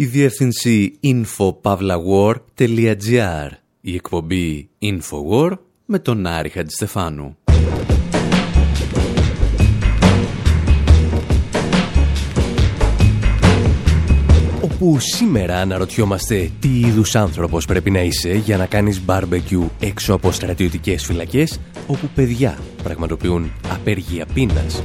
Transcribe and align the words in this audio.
η 0.00 0.04
διεύθυνση 0.04 0.98
infopavlawar.gr, 1.02 3.48
η 3.80 3.94
εκπομπή 3.94 4.68
Infowar 4.82 5.52
με 5.84 5.98
τον 5.98 6.26
Άρη 6.26 6.48
Χατζηστεφάνου. 6.48 7.36
Όπου 14.60 14.98
σήμερα 14.98 15.60
αναρωτιόμαστε 15.60 16.50
τι 16.60 16.80
είδους 16.80 17.16
άνθρωπος 17.16 17.64
πρέπει 17.64 17.90
να 17.90 18.00
είσαι 18.00 18.34
για 18.34 18.56
να 18.56 18.66
κάνεις 18.66 19.04
μπάρμπεκιου 19.04 19.70
έξω 19.80 20.14
από 20.14 20.30
στρατιωτικές 20.30 21.04
φυλακές 21.04 21.60
όπου 21.86 22.08
παιδιά 22.14 22.58
πραγματοποιούν 22.82 23.52
απέργεια 23.72 24.26
πείνας. 24.34 24.82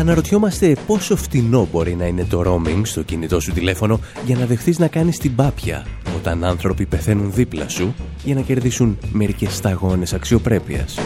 Αναρωτιόμαστε 0.00 0.76
πόσο 0.86 1.16
φτηνό 1.16 1.68
μπορεί 1.72 1.94
να 1.94 2.06
είναι 2.06 2.24
το 2.24 2.42
roaming 2.46 2.80
στο 2.82 3.02
κινητό 3.02 3.40
σου 3.40 3.52
τηλέφωνο 3.52 4.00
για 4.24 4.36
να 4.36 4.46
δεχθείς 4.46 4.78
να 4.78 4.88
κάνεις 4.88 5.18
την 5.18 5.34
πάπια 5.34 5.86
όταν 6.16 6.44
άνθρωποι 6.44 6.86
πεθαίνουν 6.86 7.32
δίπλα 7.32 7.68
σου 7.68 7.94
για 8.24 8.34
να 8.34 8.40
κερδίσουν 8.40 8.98
μερικές 9.12 9.54
σταγόνες 9.54 10.12
αξιοπρέπειας. 10.12 10.98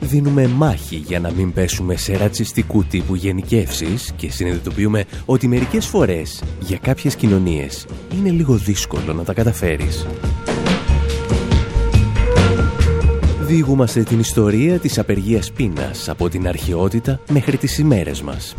Δίνουμε 0.00 0.46
μάχη 0.46 0.96
για 0.96 1.20
να 1.20 1.30
μην 1.30 1.52
πέσουμε 1.52 1.96
σε 1.96 2.16
ρατσιστικού 2.16 2.84
τύπου 2.84 3.14
γενικεύσεις 3.14 4.12
και 4.16 4.30
συνειδητοποιούμε 4.30 5.04
ότι 5.24 5.48
μερικές 5.48 5.86
φορές 5.86 6.42
για 6.60 6.78
κάποιες 6.78 7.14
κοινωνίες 7.14 7.86
είναι 8.14 8.30
λίγο 8.30 8.54
δύσκολο 8.54 9.12
να 9.12 9.24
τα 9.24 9.32
καταφέρεις. 9.32 10.06
Διηγούμαστε 13.48 14.02
την 14.02 14.18
ιστορία 14.18 14.78
της 14.78 14.98
απεργίας 14.98 15.52
πείνας 15.52 16.08
από 16.08 16.28
την 16.28 16.48
αρχαιότητα 16.48 17.20
μέχρι 17.30 17.56
τις 17.56 17.78
ημέρες 17.78 18.22
μας. 18.22 18.56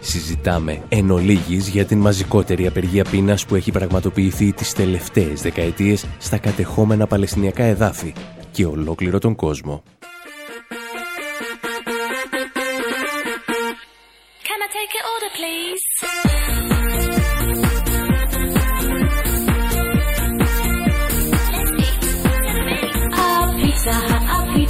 Συζητάμε 0.00 0.82
εν 0.88 1.10
ολίγης 1.10 1.68
για 1.68 1.84
την 1.84 1.98
μαζικότερη 1.98 2.66
απεργία 2.66 3.04
πείνας 3.04 3.46
που 3.46 3.54
έχει 3.54 3.70
πραγματοποιηθεί 3.70 4.52
τις 4.52 4.72
τελευταίες 4.72 5.42
δεκαετίες 5.42 6.06
στα 6.18 6.38
κατεχόμενα 6.38 7.06
παλαιστινιακά 7.06 7.64
εδάφη 7.64 8.12
και 8.50 8.66
ολόκληρο 8.66 9.18
τον 9.18 9.34
κόσμο. 9.34 9.82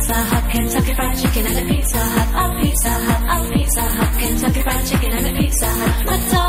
Pizza 0.07 0.23
Hut, 0.23 0.51
Kentucky 0.53 0.95
Fried 0.95 1.19
Chicken 1.19 1.47
and 1.47 1.59
a 1.59 1.75
Pizza 1.75 1.99
Hut, 1.99 2.29
a 2.33 2.63
Pizza 2.63 2.91
Hut, 2.91 3.23
a 3.27 3.53
Pizza 3.53 3.83
Hut, 3.83 4.21
Kentucky 4.21 4.63
Fried 4.63 4.87
Chicken 4.87 5.13
and 5.13 5.27
a 5.27 5.41
Pizza 5.41 5.67
Hut. 5.67 6.07
What's 6.07 6.33
up? 6.33 6.46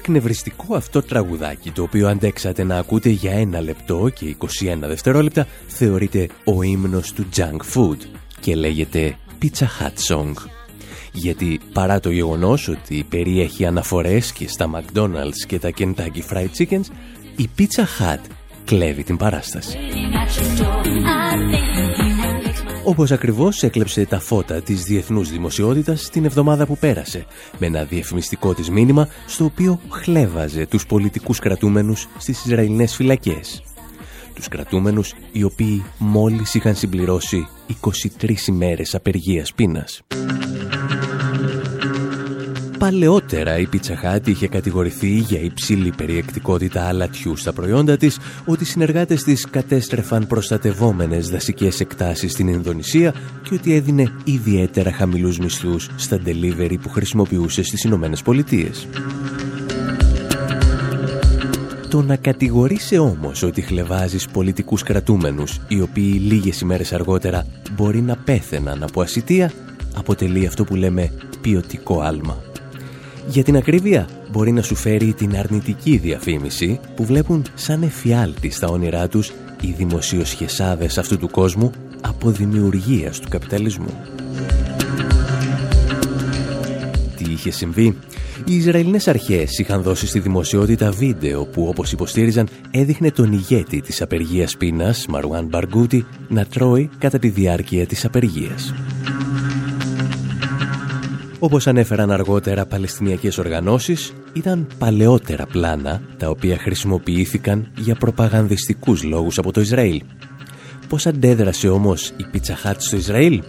Εκνευριστικό 0.00 0.74
αυτό 0.74 1.02
τραγουδάκι, 1.02 1.70
το 1.70 1.82
οποίο 1.82 2.08
αντέξατε 2.08 2.64
να 2.64 2.78
ακούτε 2.78 3.08
για 3.08 3.32
ένα 3.32 3.60
λεπτό 3.60 4.08
και 4.14 4.36
21 4.38 4.46
δευτερόλεπτα, 4.80 5.46
θεωρείται 5.66 6.28
ο 6.44 6.62
ύμνος 6.62 7.12
του 7.12 7.26
junk 7.36 7.74
food 7.74 7.96
και 8.40 8.54
λέγεται 8.54 9.16
Pizza 9.42 9.64
Hut 9.64 10.14
Song. 10.14 10.32
Γιατί 11.12 11.60
παρά 11.72 12.00
το 12.00 12.10
γεγονός 12.10 12.68
ότι 12.68 13.06
περιέχει 13.08 13.64
αναφορές 13.64 14.32
και 14.32 14.48
στα 14.48 14.70
McDonald's 14.74 15.46
και 15.46 15.58
τα 15.58 15.70
Kentucky 15.78 16.32
Fried 16.32 16.48
Chickens, 16.58 16.86
η 17.36 17.48
Pizza 17.58 17.84
Hut 18.02 18.20
κλέβει 18.64 19.02
την 19.02 19.16
παράσταση. 19.16 19.78
Όπως 22.84 23.10
ακριβώς 23.10 23.62
έκλεψε 23.62 24.06
τα 24.06 24.20
φώτα 24.20 24.62
της 24.62 24.82
διεθνούς 24.82 25.30
δημοσιότητας 25.30 26.10
την 26.10 26.24
εβδομάδα 26.24 26.66
που 26.66 26.76
πέρασε, 26.76 27.26
με 27.58 27.66
ένα 27.66 27.84
διαφημιστικό 27.84 28.54
της 28.54 28.70
μήνυμα 28.70 29.08
στο 29.26 29.44
οποίο 29.44 29.80
χλέβαζε 29.88 30.66
τους 30.66 30.86
πολιτικούς 30.86 31.38
κρατούμενους 31.38 32.08
στις 32.18 32.44
Ισραηλινές 32.44 32.94
φυλακές. 32.94 33.62
Τους 34.34 34.48
κρατούμενους 34.48 35.14
οι 35.32 35.42
οποίοι 35.42 35.84
μόλις 35.98 36.54
είχαν 36.54 36.74
συμπληρώσει 36.74 37.48
23 38.20 38.48
ημέρες 38.48 38.94
απεργίας 38.94 39.52
πείνας. 39.52 40.02
Παλαιότερα 42.80 43.58
η 43.58 43.68
Pizza 43.72 44.16
Hut 44.16 44.28
είχε 44.28 44.48
κατηγορηθεί 44.48 45.08
για 45.08 45.40
υψηλή 45.40 45.92
περιεκτικότητα 45.96 46.86
αλατιού 46.86 47.36
στα 47.36 47.52
προϊόντα 47.52 47.96
της, 47.96 48.18
ότι 48.44 48.62
οι 48.62 48.66
συνεργάτες 48.66 49.22
της 49.22 49.46
κατέστρεφαν 49.50 50.26
προστατευόμενες 50.26 51.30
δασικές 51.30 51.80
εκτάσεις 51.80 52.32
στην 52.32 52.48
Ινδονησία 52.48 53.14
και 53.42 53.54
ότι 53.54 53.74
έδινε 53.74 54.12
ιδιαίτερα 54.24 54.92
χαμηλούς 54.92 55.38
μισθούς 55.38 55.90
στα 55.96 56.18
delivery 56.26 56.74
που 56.82 56.88
χρησιμοποιούσε 56.88 57.62
στις 57.62 57.84
Ηνωμένες 57.84 58.22
Πολιτείες. 58.22 58.86
Το 61.88 62.02
να 62.02 62.16
κατηγορείσαι 62.16 62.98
όμως 62.98 63.42
ότι 63.42 63.60
χλεβάζεις 63.60 64.28
πολιτικούς 64.28 64.82
κρατούμενους, 64.82 65.60
οι 65.68 65.80
οποίοι 65.80 66.20
λίγες 66.24 66.60
ημέρες 66.60 66.92
αργότερα 66.92 67.46
μπορεί 67.72 68.00
να 68.00 68.16
πέθαιναν 68.16 68.82
από 68.82 69.00
ασυτεία, 69.00 69.52
αποτελεί 69.96 70.46
αυτό 70.46 70.64
που 70.64 70.74
λέμε 70.74 71.12
ποιοτικό 71.40 72.00
άλμα. 72.00 72.49
Για 73.28 73.44
την 73.44 73.56
ακρίβεια, 73.56 74.08
μπορεί 74.30 74.52
να 74.52 74.62
σου 74.62 74.74
φέρει 74.74 75.12
την 75.12 75.36
αρνητική 75.36 75.96
διαφήμιση 75.96 76.80
που 76.96 77.04
βλέπουν 77.04 77.44
σαν 77.54 77.82
εφιάλτη 77.82 78.50
στα 78.50 78.68
όνειρά 78.68 79.08
τους 79.08 79.32
οι 79.60 79.74
δημοσιοσχεσάδες 79.76 80.98
αυτού 80.98 81.18
του 81.18 81.28
κόσμου 81.28 81.70
από 82.00 82.30
δημιουργίας 82.30 83.20
του 83.20 83.28
καπιταλισμού. 83.28 83.94
Τι 87.16 87.32
είχε 87.32 87.50
συμβεί; 87.50 87.96
Οι 88.44 88.54
Ισραηλινές 88.54 89.08
αρχές 89.08 89.58
είχαν 89.58 89.82
δώσει 89.82 90.06
στη 90.06 90.18
δημοσιότητα 90.18 90.90
βίντεο 90.90 91.44
που 91.44 91.66
όπως 91.68 91.92
υποστήριζαν 91.92 92.48
έδειχνε 92.70 93.10
τον 93.10 93.32
ηγέτη 93.32 93.80
της 93.80 94.02
απεργίας 94.02 94.56
πείνας, 94.56 95.06
Μαρουάν 95.06 95.46
Μπαργκούτι, 95.46 96.06
να 96.28 96.44
τρώει 96.44 96.90
κατά 96.98 97.18
τη 97.18 97.28
διάρκεια 97.28 97.86
της 97.86 98.04
απεργίας. 98.04 98.74
Όπως 101.42 101.66
ανέφεραν 101.66 102.10
αργότερα 102.10 102.66
παλαιστινιακές 102.66 103.38
οργανώσεις, 103.38 104.12
ήταν 104.32 104.66
παλαιότερα 104.78 105.46
πλάνα 105.46 106.00
τα 106.16 106.28
οποία 106.28 106.58
χρησιμοποιήθηκαν 106.58 107.70
για 107.78 107.94
προπαγανδιστικούς 107.94 109.02
λόγους 109.02 109.38
από 109.38 109.52
το 109.52 109.60
Ισραήλ. 109.60 110.02
Πώς 110.88 111.06
αντέδρασε 111.06 111.68
όμως 111.68 112.08
η 112.08 112.26
Pizza 112.32 112.68
Hut 112.68 112.74
στο 112.76 112.96
Ισραήλ; 112.96 113.42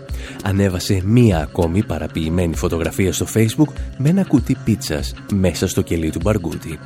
Ανέβασε 0.43 1.01
μία 1.05 1.39
ακόμη 1.39 1.83
παραποιημένη 1.83 2.55
φωτογραφία 2.55 3.13
στο 3.13 3.25
Facebook 3.33 3.73
με 3.97 4.09
ένα 4.09 4.23
κουτί 4.23 4.57
πίτσας 4.63 5.13
μέσα 5.33 5.67
στο 5.67 5.81
κελί 5.81 6.09
του 6.09 6.19
Μπαργκούτη. 6.23 6.79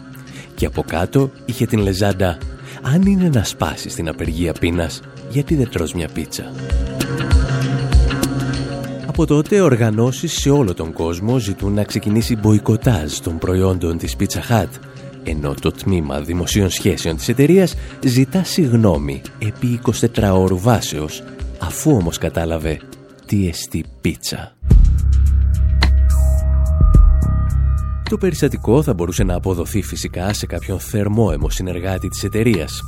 Και 0.56 0.66
από 0.66 0.84
κάτω 0.88 1.32
είχε 1.46 1.66
την 1.66 1.80
λεζάντα 1.80 2.38
«Αν 2.82 3.02
είναι 3.02 3.30
να 3.34 3.44
σπάσεις 3.44 3.94
την 3.94 4.10
απεργία 4.10 4.54
πείνας, 4.54 5.02
γιατί 5.30 5.56
δεν 5.56 5.70
τρως 5.70 5.94
μια 5.94 6.08
πίτσα». 6.14 6.52
Από 9.18 9.26
τότε 9.26 9.62
οργανώσεις 9.62 10.34
σε 10.34 10.50
όλο 10.50 10.74
τον 10.74 10.94
κόσμο 10.94 11.38
ζητούν 11.38 11.74
να 11.74 11.84
ξεκινήσει 11.84 12.36
μποϊκοτάζ 12.36 13.14
των 13.14 13.38
προϊόντων 13.38 13.98
της 13.98 14.16
Pizza 14.20 14.52
Hut, 14.52 14.70
ενώ 15.24 15.54
το 15.54 15.72
τμήμα 15.72 16.22
δημοσίων 16.22 16.70
σχέσεων 16.70 17.16
της 17.16 17.30
εταιρείας 17.30 17.76
ζητά 18.06 18.44
συγνώμη 18.44 19.22
επί 19.40 19.80
24 20.16 20.32
ώρου 20.34 20.60
βάσεως, 20.60 21.24
αφού 21.60 21.92
όμως 21.92 22.18
κατάλαβε 22.18 22.80
τι 23.26 23.48
εστί 23.48 23.86
πίτσα. 24.02 24.56
Το 28.10 28.18
περιστατικό 28.18 28.84
θα 28.84 28.94
μπορούσε 28.94 29.24
να 29.24 29.36
αποδοθεί 29.36 29.82
φυσικά 29.82 30.34
σε 30.34 30.46
κάποιον 30.46 30.80
θερμόαιμο 30.80 31.50
συνεργάτη 31.50 32.08
της 32.08 32.24
εταιρείας. 32.24 32.82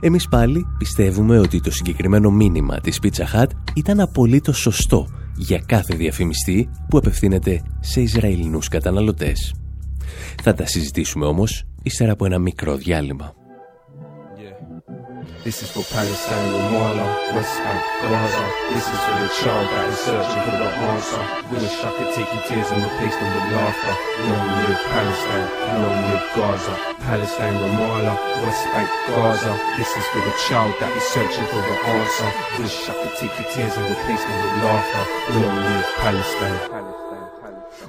Εμείς 0.00 0.28
πάλι 0.28 0.66
πιστεύουμε 0.78 1.38
ότι 1.38 1.60
το 1.60 1.70
συγκεκριμένο 1.70 2.30
μήνυμα 2.30 2.80
της 2.80 2.98
Pizza 3.02 3.36
Hut 3.36 3.48
ήταν 3.74 4.00
απολύτως 4.00 4.58
σωστό 4.58 5.08
για 5.36 5.62
κάθε 5.66 5.94
διαφημιστή 5.94 6.70
που 6.88 6.98
απευθύνεται 6.98 7.62
σε 7.80 8.00
Ισραηλινούς 8.00 8.68
καταναλωτές. 8.68 9.54
Θα 10.42 10.54
τα 10.54 10.66
συζητήσουμε 10.66 11.26
όμως 11.26 11.64
ύστερα 11.82 12.12
από 12.12 12.24
ένα 12.24 12.38
μικρό 12.38 12.76
διάλειμμα. 12.76 13.41
This 15.42 15.60
is 15.60 15.70
for 15.74 15.82
Palestine, 15.90 16.54
Ramallah, 16.54 17.34
West 17.34 17.58
Bank, 17.66 17.82
Gaza. 17.98 18.44
This 18.70 18.86
is 18.86 19.00
for 19.02 19.16
the 19.18 19.30
child 19.42 19.66
that 19.74 19.90
is 19.90 19.98
searching 19.98 20.42
for 20.46 20.54
the 20.54 20.70
answer. 20.86 21.22
Wish 21.50 21.82
I 21.82 21.90
could 21.98 22.14
take 22.14 22.30
your 22.30 22.46
tears 22.46 22.70
and 22.70 22.78
replace 22.78 23.16
them 23.18 23.26
with 23.26 23.50
laughter. 23.50 23.94
Long 24.22 24.46
live 24.54 24.82
Palestine, 24.86 25.48
long 25.82 25.98
live 26.06 26.26
Gaza. 26.38 26.74
Palestine, 27.02 27.58
Ramallah, 27.58 28.16
West 28.46 28.64
Bank, 28.70 28.88
Gaza. 29.10 29.52
This 29.74 29.90
is 29.90 30.06
for 30.14 30.22
the 30.22 30.34
child 30.46 30.78
that 30.78 30.94
is 30.94 31.06
searching 31.10 31.46
for 31.50 31.58
the 31.58 31.76
answer. 31.90 32.30
Wish 32.62 32.78
I 32.86 32.94
could 33.02 33.14
take 33.18 33.34
your 33.34 33.50
tears 33.50 33.74
and 33.74 33.86
replace 33.90 34.22
them 34.22 34.38
with 34.46 34.62
laughter. 34.62 35.02
Long 35.42 35.58
live 35.58 35.90
Palestine. 35.98 37.11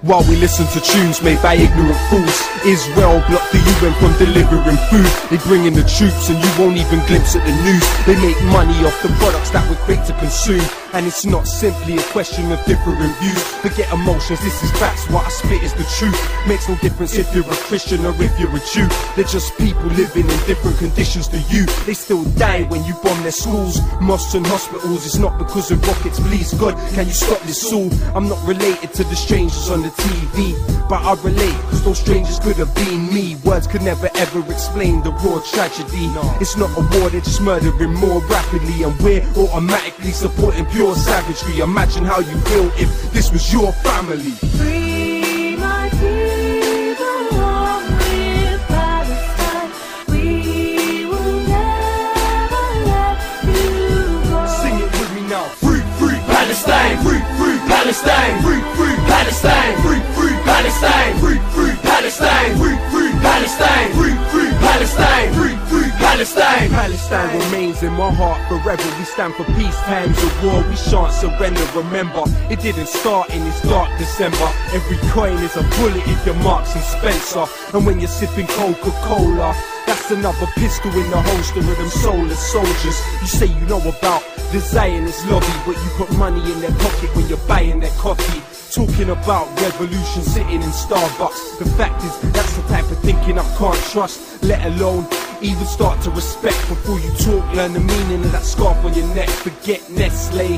While 0.04 0.28
we 0.28 0.36
listen 0.36 0.68
to 0.68 0.82
tunes 0.82 1.22
made 1.22 1.42
by 1.42 1.56
ignorant 1.56 1.96
fools 2.10 2.44
Israel 2.66 3.24
block 3.30 3.50
the 3.52 3.60
UN 3.80 3.94
from 4.04 4.12
delivering 4.20 4.76
food. 4.92 5.08
They 5.32 5.38
bring 5.48 5.64
in 5.64 5.74
the 5.74 5.88
troops 5.88 6.28
and 6.28 6.44
you 6.44 6.52
won't 6.60 6.76
even 6.76 7.00
glimpse 7.08 7.38
at 7.38 7.46
the 7.48 7.56
news. 7.64 7.88
They 8.06 8.20
make 8.20 8.36
money 8.52 8.76
off 8.84 9.02
the 9.02 9.08
products 9.24 9.52
that 9.52 9.64
we're 9.70 9.80
quick 9.86 10.04
to 10.08 10.14
consume 10.20 10.83
and 10.94 11.08
it's 11.08 11.26
not 11.26 11.48
simply 11.48 11.98
a 11.98 12.04
question 12.14 12.52
of 12.52 12.64
different 12.66 13.00
views. 13.18 13.44
Forget 13.66 13.92
emotions, 13.92 14.40
this 14.42 14.64
is 14.64 14.72
facts. 14.74 15.10
What 15.10 15.26
I 15.26 15.30
spit 15.30 15.64
is 15.64 15.74
the 15.74 15.84
truth. 15.98 16.18
Makes 16.48 16.70
no 16.70 16.76
difference 16.78 17.16
if 17.18 17.34
you're 17.34 17.46
a 17.46 17.56
Christian 17.66 18.06
or 18.06 18.14
if 18.22 18.40
you're 18.40 18.56
a 18.56 18.62
Jew. 18.72 18.88
They're 19.16 19.26
just 19.26 19.58
people 19.58 19.86
living 19.98 20.30
in 20.30 20.40
different 20.46 20.78
conditions 20.78 21.28
to 21.30 21.40
you. 21.50 21.66
They 21.86 21.96
still 21.96 22.24
die 22.38 22.64
when 22.64 22.86
you 22.86 22.94
bomb 23.04 23.22
their 23.24 23.32
schools, 23.32 23.80
mosques 24.00 24.36
and 24.36 24.46
hospitals. 24.46 25.06
It's 25.06 25.18
not 25.18 25.40
because 25.40 25.72
of 25.72 25.86
rockets, 25.88 26.20
please 26.20 26.54
God. 26.54 26.76
Can 26.94 27.08
you 27.08 27.14
stop 27.14 27.42
this 27.42 27.74
all? 27.74 27.90
I'm 28.16 28.30
not 28.30 28.46
related 28.48 28.94
to 28.94 29.04
the 29.04 29.16
strangers 29.16 29.70
on 29.72 29.82
the 29.82 29.90
TV, 29.90 30.54
but 30.88 31.02
I 31.02 31.14
relate 31.24 31.58
because 31.64 31.84
those 31.84 32.00
strangers 32.00 32.40
could 32.40 32.58
have 32.58 32.74
been 32.76 33.12
me. 33.12 33.36
Words 33.44 33.66
could 33.66 33.82
never 33.82 34.10
ever 34.16 34.40
explain 34.52 35.02
the 35.02 35.12
raw 35.12 35.42
tragedy. 35.42 36.06
It's 36.40 36.56
not 36.56 36.70
a 36.78 36.82
war, 37.00 37.10
they're 37.10 37.22
just 37.22 37.42
murdering 37.42 37.96
more 37.96 38.22
rapidly, 38.28 38.84
and 38.84 38.94
we're 39.02 39.24
automatically 39.36 40.12
supporting 40.12 40.66
pure 40.68 40.83
pure 40.84 40.96
savagery. 40.96 41.60
Imagine 41.60 42.04
how 42.04 42.20
you 42.20 42.36
feel 42.50 42.68
if 42.76 42.90
this 43.14 43.32
was 43.32 43.54
your 43.54 43.72
family. 43.88 44.32
Free 44.60 45.56
my 45.56 45.88
people, 46.04 47.20
long 47.40 47.84
live 48.04 48.62
Palestine. 48.68 49.72
We 50.12 51.06
will 51.06 51.40
never 51.48 52.66
let 52.92 53.18
you 53.48 53.96
go. 54.28 54.40
Sing 54.60 54.76
it 54.84 54.92
with 55.00 55.12
me 55.16 55.22
now. 55.32 55.48
Free, 55.64 55.84
free 56.00 56.20
Palestine. 56.36 56.98
Free, 57.06 57.24
free 57.40 57.60
Palestine. 57.72 58.36
Free, 58.44 58.62
free 58.78 58.98
Palestine. 59.08 59.76
Free, 59.84 60.02
free 60.16 60.36
Palestine. 60.52 61.14
Free, 61.24 61.40
free 61.56 61.76
Palestine. 61.88 62.52
Free, 62.60 62.78
free 62.92 63.12
Palestine. 63.24 63.90
Free, 64.00 64.16
free 64.34 64.52
Palestine. 64.60 65.34
Free, 65.40 65.56
free 65.70 65.73
Palestine. 66.14 66.70
Palestine 66.70 67.40
remains 67.42 67.82
in 67.82 67.92
my 67.94 68.12
heart 68.14 68.38
forever. 68.48 68.86
We 69.00 69.04
stand 69.04 69.34
for 69.34 69.46
peace, 69.58 69.76
times 69.90 70.14
of 70.22 70.44
war. 70.46 70.62
We 70.70 70.76
shan't 70.76 71.12
surrender. 71.12 71.66
Remember, 71.74 72.22
it 72.54 72.62
didn't 72.62 72.86
start 72.86 73.34
in 73.34 73.44
this 73.44 73.60
dark 73.64 73.90
December. 73.98 74.46
Every 74.78 74.98
coin 75.10 75.42
is 75.42 75.58
a 75.58 75.64
bullet 75.82 76.06
if 76.06 76.24
you're 76.24 76.38
Marks 76.46 76.76
and 76.76 76.84
Spencer. 76.84 77.46
And 77.74 77.84
when 77.84 78.00
you're 78.00 78.14
sipping 78.14 78.46
Coca 78.46 78.92
Cola, 79.10 79.58
that's 79.88 80.12
another 80.12 80.46
pistol 80.54 80.92
in 80.94 81.10
the 81.10 81.20
holster 81.20 81.66
of 81.66 81.78
them 81.82 81.90
soulless 81.90 82.52
soldiers. 82.52 82.98
You 83.22 83.28
say 83.28 83.48
you 83.48 83.66
know 83.66 83.82
about 83.82 84.22
the 84.54 84.60
Zionist 84.60 85.26
lobby, 85.26 85.50
but 85.66 85.74
you 85.82 85.90
put 85.98 86.16
money 86.16 86.46
in 86.46 86.62
their 86.62 86.78
pocket 86.78 87.10
when 87.16 87.28
you're 87.28 87.48
buying 87.50 87.80
their 87.80 87.98
coffee. 87.98 88.44
Talking 88.70 89.10
about 89.10 89.50
revolution 89.62 90.22
sitting 90.22 90.62
in 90.62 90.70
Starbucks. 90.70 91.58
The 91.58 91.66
fact 91.74 92.04
is, 92.04 92.32
that's 92.34 92.56
the 92.56 92.62
type 92.70 92.90
of 92.92 93.00
thinking 93.00 93.40
I 93.40 93.58
can't 93.58 93.82
trust, 93.90 94.44
let 94.44 94.64
alone 94.66 95.08
even 95.44 95.66
start 95.78 95.98
to 96.06 96.10
respect 96.22 96.60
before 96.74 97.00
you 97.06 97.12
talk. 97.28 97.44
Learn 97.58 97.74
the 97.74 97.86
meaning 97.94 98.20
of 98.26 98.32
that 98.32 98.46
scarf 98.54 98.78
on 98.88 98.94
your 99.00 99.10
neck. 99.20 99.30
Forget 99.48 99.82
Nestle. 100.00 100.50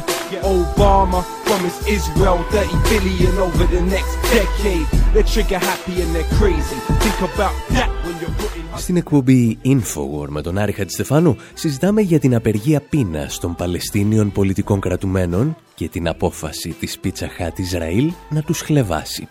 Obama 0.58 1.20
promised 1.48 1.82
Israel 1.98 2.40
30 2.52 2.70
billion 2.92 3.34
over 3.48 3.66
the 3.76 3.82
next 3.96 4.16
decade. 4.38 4.88
They're 5.14 5.32
trigger 5.36 5.60
happy 5.72 5.96
and 6.04 6.10
they're 6.16 6.32
crazy. 6.40 6.78
Think 7.04 7.20
about 7.32 7.56
that 7.76 7.90
when 8.06 8.16
you're 8.22 8.36
putting... 8.42 8.66
Στην 8.78 8.98
εκπομπή 8.98 9.58
Infowar 9.66 10.28
με 10.28 10.42
τον 10.42 10.58
Άρη 10.58 10.72
Χατζηστεφάνου 10.72 11.36
συζητάμε 11.54 12.02
για 12.02 12.20
την 12.20 12.36
απεργία 12.36 12.82
πείνας 12.82 13.40
των 13.40 13.56
Παλαιστίνιων 13.56 14.32
πολιτικών 14.32 14.80
κρατουμένων 14.80 15.56
και 15.76 15.90
την 15.90 16.08
απόφαση 16.08 16.70
της 16.80 17.00
Pizza 17.04 17.42
Hut 17.42 17.60
Ισραήλ 17.60 18.12
να 18.30 18.42
τους 18.42 18.62
χλεβάσει. 18.62 19.28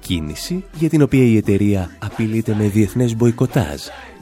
Κίνηση 0.00 0.64
για 0.74 0.88
την 0.88 1.02
οποία 1.02 1.24
η 1.24 1.36
εταιρεία 1.36 1.90
απειλείται 1.98 2.54
με 2.54 2.64
διεθνές 2.64 3.16
μποϊκοτάζ 3.16 3.80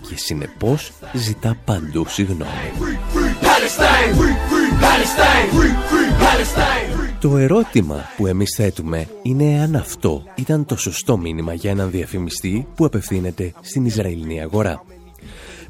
και 0.09 0.15
συνεπώς 0.17 0.93
ζητά 1.15 1.57
παντού 1.65 2.07
συγγνώμη. 2.09 2.51
Το 7.21 7.37
ερώτημα 7.37 8.09
που 8.17 8.27
εμείς 8.27 8.55
θέτουμε 8.57 9.09
είναι 9.23 9.61
αν 9.63 9.77
αυτό 9.77 10.25
ήταν 10.35 10.65
το 10.65 10.77
σωστό 10.77 11.17
μήνυμα 11.17 11.55
για 11.55 11.71
έναν 11.71 11.91
διαφημιστή 11.91 12.67
που 12.75 12.85
απευθύνεται 12.85 13.53
στην 13.61 13.85
Ισραηλινή 13.85 14.41
αγορά. 14.41 14.85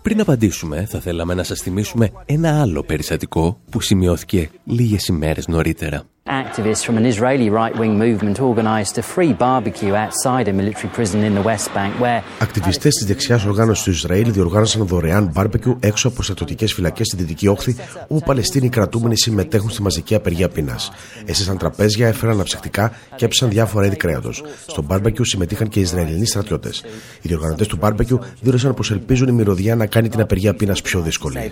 Πριν 0.02 0.20
απαντήσουμε, 0.20 0.86
θα 0.88 1.00
θέλαμε 1.00 1.34
να 1.34 1.42
σας 1.42 1.60
θυμίσουμε 1.60 2.12
ένα 2.26 2.60
άλλο 2.60 2.82
περιστατικό 2.82 3.60
που 3.70 3.80
σημειώθηκε 3.80 4.50
λίγες 4.64 5.06
ημέρες 5.06 5.46
νωρίτερα. 5.46 6.02
Activists 6.30 6.84
from 6.86 6.96
an 6.96 7.06
Israeli 7.12 7.48
right-wing 7.60 7.94
movement 7.98 8.36
organized 8.50 8.94
a 8.98 9.04
free 9.14 9.32
barbecue 9.32 9.94
outside 10.04 10.46
a 10.52 10.52
military 10.52 10.88
prison 10.96 11.20
in 11.28 11.34
the 11.34 11.42
West 11.42 11.74
Bank 11.74 11.92
where 12.00 12.22
Ακτιβιστές 12.38 12.94
της 12.94 13.06
δεξιάς 13.06 13.44
οργάνωσης 13.44 13.84
του 13.84 13.90
Ισραήλ 13.90 14.32
διοργάνωσαν 14.32 14.86
δωρεάν 14.86 15.30
μπάρμπεκιου 15.32 15.76
έξω 15.80 16.08
από 16.08 16.22
στρατιωτικές 16.22 16.72
φυλακές 16.72 17.06
στη 17.06 17.16
Δυτική 17.16 17.46
Όχθη 17.46 17.76
όπου 18.08 18.20
Παλαιστίνοι 18.26 18.68
κρατούμενοι 18.68 19.18
συμμετέχουν 19.18 19.70
στη 19.70 19.82
μαζική 19.82 20.14
απεργία 20.14 20.48
πείνας. 20.48 20.90
Έστησαν 21.24 21.58
τραπέζια, 21.58 22.08
έφεραν 22.08 22.40
αναψυκτικά 22.40 22.92
και 23.16 23.24
έψησαν 23.24 23.48
διάφορα 23.48 23.86
είδη 23.86 23.96
κρέατος. 23.96 24.42
Στο 24.66 24.82
μπάρμπεκιου 24.82 25.24
συμμετείχαν 25.24 25.68
και 25.68 25.78
οι 25.78 25.82
Ισραηλινοί 25.82 26.26
στρατιώτες. 26.26 26.84
Οι 27.22 27.28
διοργανωτές 27.28 27.66
του 27.66 27.76
μπάρμπεκιου 27.76 28.20
δήλωσαν 28.40 28.74
πως 28.74 28.90
ελπίζουν 28.90 29.28
η 29.28 29.32
μυρωδιά 29.32 29.76
να 29.76 29.86
κάνει 29.86 30.08
την 30.08 30.20
απεργία 30.20 30.54
πείνας 30.54 30.82
πιο 30.82 31.00
δύσκολη. 31.00 31.50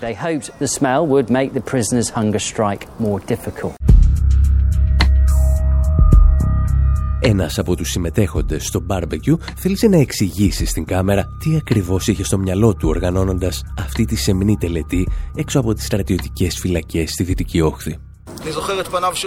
Ένας 7.21 7.59
από 7.59 7.75
τους 7.75 7.89
συμμετέχοντες 7.89 8.65
στο 8.65 8.85
barbecue 8.87 9.37
θέλησε 9.55 9.87
να 9.87 9.97
εξηγήσει 9.97 10.65
στην 10.65 10.85
κάμερα 10.85 11.27
τι 11.39 11.55
ακριβώς 11.55 12.07
είχε 12.07 12.23
στο 12.23 12.37
μυαλό 12.37 12.73
του 12.75 12.89
οργανώνοντας 12.89 13.63
αυτή 13.77 14.05
τη 14.05 14.15
σεμνή 14.15 14.57
τελετή 14.57 15.07
έξω 15.35 15.59
από 15.59 15.73
τις 15.73 15.85
στρατιωτικές 15.85 16.57
φυλακές 16.59 17.09
στη 17.09 17.23
Δυτική 17.23 17.61
Όχθη. 17.61 18.08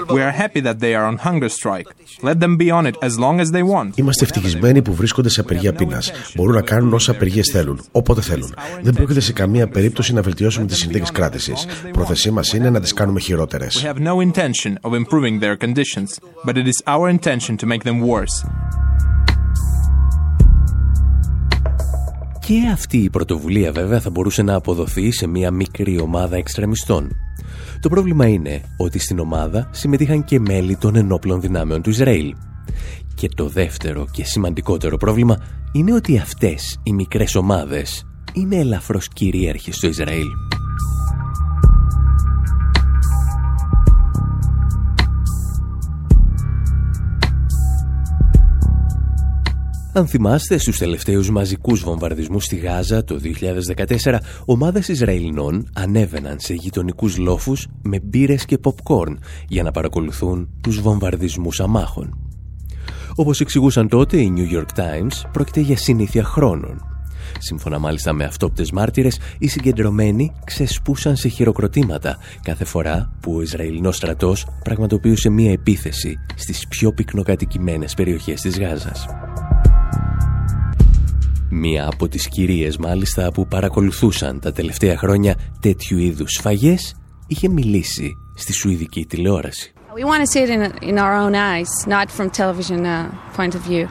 We 0.09 0.23
are 0.23 0.37
happy 0.43 0.61
that 0.61 0.79
they 0.81 0.95
are 0.95 1.07
on 1.11 1.17
hunger 1.19 1.49
strike. 1.49 1.89
Let 2.23 2.41
them 2.41 2.57
be 2.57 2.71
on 2.71 2.87
it 2.87 2.97
as 3.09 3.19
long 3.19 3.41
as 3.41 3.51
they 3.51 3.63
want. 3.63 3.91
Είμαστε 3.95 4.25
ευτυχισμένοι 4.25 4.83
που 4.83 4.95
βρίσκονται 4.95 5.29
σε 5.29 5.41
απεργία 5.41 5.73
πείνας. 5.73 6.13
Μπορούν 6.35 6.55
να 6.55 6.63
κάνουν 6.63 6.93
όσα 6.93 7.11
απεργίες 7.11 7.51
θέλουν, 7.53 7.81
όποτε 7.93 8.21
θέλουν. 8.21 8.55
Δεν 8.83 8.95
πρόκειται 8.95 9.21
σε 9.21 9.33
καμία 9.33 9.69
περίπτωση 9.69 10.13
να 10.13 10.23
βελτιώσουμε 10.23 10.67
τις 10.67 10.79
συνθήκες 10.79 11.11
κράτησης. 11.11 11.67
Πρόθεσή 11.93 12.31
μας 12.31 12.53
είναι 12.53 12.71
να 12.71 12.81
τις 12.81 12.93
κάνουμε 12.93 13.21
χειρότερες. 13.21 13.85
We 13.85 13.95
have 13.95 14.03
no 14.03 14.33
intention 14.33 14.73
of 14.81 14.95
improving 14.95 15.41
their 15.41 15.57
conditions, 15.57 16.09
but 16.47 16.57
it 16.57 16.67
is 16.67 16.83
our 16.87 17.09
intention 17.19 17.57
to 17.57 17.67
make 17.67 17.83
them 17.83 18.01
worse. 18.01 18.51
Και 22.47 22.69
αυτή 22.73 22.99
η 22.99 23.11
πρωτοβουλία 23.11 23.73
βέβαια 23.73 24.01
θα 24.01 24.11
μπορούσε 24.11 24.43
να 24.43 24.55
αποδοθεί 24.55 25.13
σε 25.13 25.27
μια 25.27 25.51
μικρή 25.51 26.01
ομάδα 26.01 26.37
εξτρεμιστών 26.37 27.22
το 27.83 27.89
πρόβλημα 27.89 28.27
είναι 28.27 28.63
ότι 28.77 28.99
στην 28.99 29.19
ομάδα 29.19 29.69
συμμετείχαν 29.73 30.25
και 30.25 30.41
μέλη 30.41 30.77
των 30.77 30.97
ενόπλων 30.97 31.41
δυνάμεων 31.41 31.83
του 31.83 31.91
Ισραήλ. 31.91 32.35
Και 33.15 33.29
το 33.29 33.49
δεύτερο 33.49 34.07
και 34.13 34.25
σημαντικότερο 34.25 34.97
πρόβλημα 34.97 35.37
είναι 35.73 35.95
ότι 35.95 36.19
αυτές 36.19 36.79
οι 36.83 36.93
μικρές 36.93 37.35
ομάδες 37.35 38.07
είναι 38.33 38.57
ελαφρώς 38.57 39.09
κυρίαρχες 39.09 39.77
στο 39.77 39.87
Ισραήλ. 39.87 40.27
Αν 49.95 50.07
θυμάστε, 50.07 50.59
στους 50.59 50.79
τελευταίους 50.79 51.31
μαζικούς 51.31 51.83
βομβαρδισμούς 51.83 52.45
στη 52.45 52.57
Γάζα 52.57 53.05
το 53.05 53.19
2014, 53.19 54.19
ομάδες 54.45 54.89
Ισραηλινών 54.89 55.71
ανέβαιναν 55.73 56.41
σε 56.41 56.55
γειτονικούς 56.55 57.17
λόφους 57.19 57.67
με 57.83 58.01
μπύρες 58.03 58.45
και 58.45 58.59
popcorn 58.63 59.17
για 59.49 59.63
να 59.63 59.71
παρακολουθούν 59.71 60.49
τους 60.61 60.81
βομβαρδισμούς 60.81 61.61
αμάχων. 61.61 62.19
Όπως 63.15 63.41
εξηγούσαν 63.41 63.89
τότε 63.89 64.17
οι 64.17 64.33
New 64.37 64.59
York 64.59 64.79
Times, 64.81 65.31
πρόκειται 65.33 65.61
για 65.61 65.77
συνήθεια 65.77 66.25
χρόνων. 66.25 66.87
Σύμφωνα 67.39 67.79
μάλιστα 67.79 68.13
με 68.13 68.25
αυτόπτες 68.25 68.71
μάρτυρες, 68.71 69.19
οι 69.39 69.49
συγκεντρωμένοι 69.49 70.33
ξεσπούσαν 70.45 71.17
σε 71.17 71.29
χειροκροτήματα 71.29 72.19
κάθε 72.43 72.65
φορά 72.65 73.13
που 73.21 73.35
ο 73.35 73.43
Ισραηλινός 73.43 73.97
στρατός 73.97 74.47
πραγματοποιούσε 74.65 75.29
μία 75.29 75.53
επίθεση 75.53 76.19
στις 76.35 76.67
πιο 76.69 76.93
πυκνοκατοικημένες 76.93 77.95
περιοχές 77.95 78.41
της 78.41 78.59
Γάζας. 78.59 79.07
Μία 81.51 81.87
από 81.93 82.09
τις 82.09 82.29
κυρίες 82.29 82.77
μάλιστα 82.77 83.33
που 83.33 83.47
παρακολουθούσαν 83.47 84.41
τα 84.41 84.53
τελευταία 84.53 84.97
χρόνια 84.97 85.35
τέτοιου 85.61 85.99
είδους 85.99 86.33
σφαγές 86.33 86.95
είχε 87.27 87.49
μιλήσει 87.49 88.17
στη 88.35 88.53
Σουηδική 88.53 89.07
τηλεόραση. 89.07 89.73
We 89.95 90.05
want 90.05 90.21
to 90.25 90.27
see 90.33 90.43
it 90.45 90.51
in, 90.51 90.63
in 90.91 90.97
our 90.99 91.15
own 91.25 91.35
eyes, 91.35 91.71
not 91.87 92.11
from 92.17 92.31
television 92.31 92.87
uh, 92.87 93.11
point 93.37 93.55
of 93.55 93.63
view. 93.71 93.85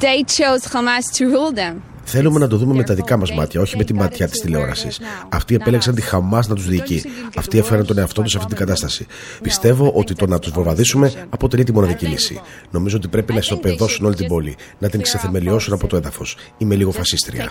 They 0.00 0.18
chose 0.38 0.62
Hamas 0.72 1.04
to 1.18 1.22
rule 1.34 1.52
them. 1.62 1.74
Θέλουμε 2.04 2.38
να 2.38 2.48
το 2.48 2.56
δούμε 2.56 2.74
με 2.74 2.82
τα 2.82 2.94
δικά 2.94 3.16
μας 3.16 3.32
μάτια, 3.32 3.60
όχι 3.60 3.76
με 3.76 3.84
τη 3.84 3.94
ματιά 3.94 4.28
της 4.28 4.40
τηλεόρασης. 4.40 5.00
Αυτοί 5.28 5.54
επέλεξαν 5.54 5.94
τη 5.94 6.02
Χαμάς 6.02 6.48
να 6.48 6.54
τους 6.54 6.66
διοικεί. 6.68 7.04
Αυτοί 7.36 7.58
έφεραν 7.58 7.86
τον 7.86 7.98
εαυτό 7.98 8.22
τους 8.22 8.30
σε 8.30 8.36
αυτή 8.36 8.48
την 8.48 8.58
κατάσταση. 8.58 9.06
Πιστεύω 9.42 9.92
ότι 9.94 10.14
το 10.14 10.26
να 10.26 10.38
τους 10.38 10.52
βομβαρδίσουμε 10.52 11.12
αποτελεί 11.28 11.64
τη 11.64 11.72
μοναδική 11.72 12.06
λύση. 12.06 12.40
Νομίζω 12.70 12.96
ότι 12.96 13.08
πρέπει 13.08 13.32
να 13.32 13.38
ισοπεδώσουν 13.38 14.06
όλη 14.06 14.14
την 14.14 14.26
πόλη, 14.26 14.56
να 14.78 14.88
την 14.88 15.02
ξεθεμελιώσουν 15.02 15.72
από 15.72 15.86
το 15.86 15.96
έδαφος. 15.96 16.36
Είμαι 16.58 16.74
λίγο 16.74 16.90
φασίστρια. 16.90 17.50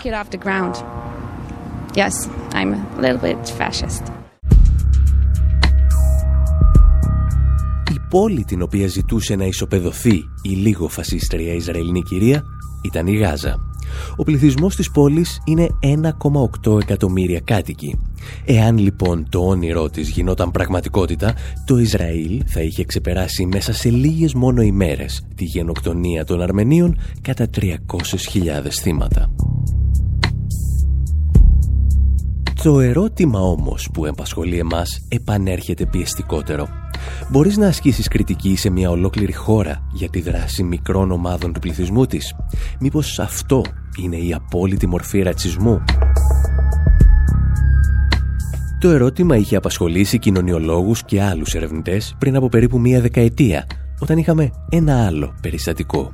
Yes, 1.94 2.16
I'm 2.58 2.72
a 2.96 3.00
little 3.02 3.22
bit 3.22 3.42
fascist. 3.58 4.02
Η 7.92 8.00
πόλη 8.08 8.44
την 8.44 8.62
οποία 8.62 8.86
ζητούσε 8.86 9.34
να 9.34 9.44
ισοπεδωθεί 9.44 10.14
η 10.42 10.48
λίγο 10.48 10.88
φασίστρια 10.88 11.54
Ισραηλινή 11.54 12.02
κυρία 12.02 12.44
ήταν 12.82 13.06
η 13.06 13.16
Γάζα. 13.16 13.71
Ο 14.16 14.22
πληθυσμός 14.22 14.76
της 14.76 14.90
πόλης 14.90 15.40
είναι 15.44 15.66
1,8 16.64 16.80
εκατομμύρια 16.80 17.40
κάτοικοι. 17.40 17.98
Εάν 18.44 18.78
λοιπόν 18.78 19.26
το 19.28 19.38
όνειρό 19.38 19.90
της 19.90 20.08
γινόταν 20.08 20.50
πραγματικότητα, 20.50 21.34
το 21.66 21.78
Ισραήλ 21.78 22.42
θα 22.46 22.60
είχε 22.60 22.84
ξεπεράσει 22.84 23.46
μέσα 23.46 23.72
σε 23.72 23.90
λίγες 23.90 24.34
μόνο 24.34 24.62
ημέρες 24.62 25.26
τη 25.34 25.44
γενοκτονία 25.44 26.24
των 26.24 26.42
Αρμενίων 26.42 26.98
κατά 27.20 27.46
300.000 27.60 27.74
θύματα. 28.80 29.30
Το 32.62 32.80
ερώτημα 32.80 33.40
όμως 33.40 33.88
που 33.92 34.04
εμπασχολεί 34.04 34.58
εμάς 34.58 34.88
επανέρχεται 35.08 35.86
πιεστικότερο. 35.86 36.81
Μπορείς 37.30 37.56
να 37.56 37.66
ασκήσεις 37.66 38.08
κριτική 38.08 38.56
σε 38.56 38.70
μια 38.70 38.90
ολόκληρη 38.90 39.32
χώρα 39.32 39.82
για 39.92 40.08
τη 40.08 40.20
δράση 40.20 40.62
μικρών 40.62 41.10
ομάδων 41.10 41.52
του 41.52 41.60
πληθυσμού 41.60 42.06
της. 42.06 42.34
Μήπως 42.80 43.18
αυτό 43.18 43.64
είναι 44.02 44.16
η 44.16 44.32
απόλυτη 44.32 44.86
μορφή 44.86 45.22
ρατσισμού; 45.22 45.82
Το 48.80 48.88
ερώτημα 48.88 49.36
είχε 49.36 49.56
απασχολήσει 49.56 50.18
κοινωνιολόγους 50.18 51.04
και 51.04 51.22
άλλους 51.22 51.54
ερευνητές 51.54 52.14
πριν 52.18 52.36
από 52.36 52.48
περίπου 52.48 52.80
μία 52.80 53.00
δεκαετία, 53.00 53.66
όταν 53.98 54.18
είχαμε 54.18 54.50
ένα 54.68 55.06
άλλο 55.06 55.34
περιστατικό. 55.42 56.12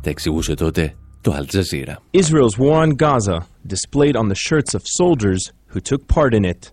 Τα 0.00 0.10
εξηγούσε 0.10 0.54
τότε 0.54 0.94
το 1.20 1.34
Al 1.38 1.46
Jazeera. 1.56 1.94
Israel's 2.22 2.58
war 2.58 2.76
on 2.84 2.90
Gaza, 3.04 3.38
displayed 3.74 4.16
on 4.16 4.28
the 4.28 4.40
shirts 4.46 4.74
of 4.74 4.82
soldiers 5.00 5.52
who 5.72 5.80
took 5.80 6.02
part 6.14 6.34
in 6.34 6.44
it, 6.44 6.70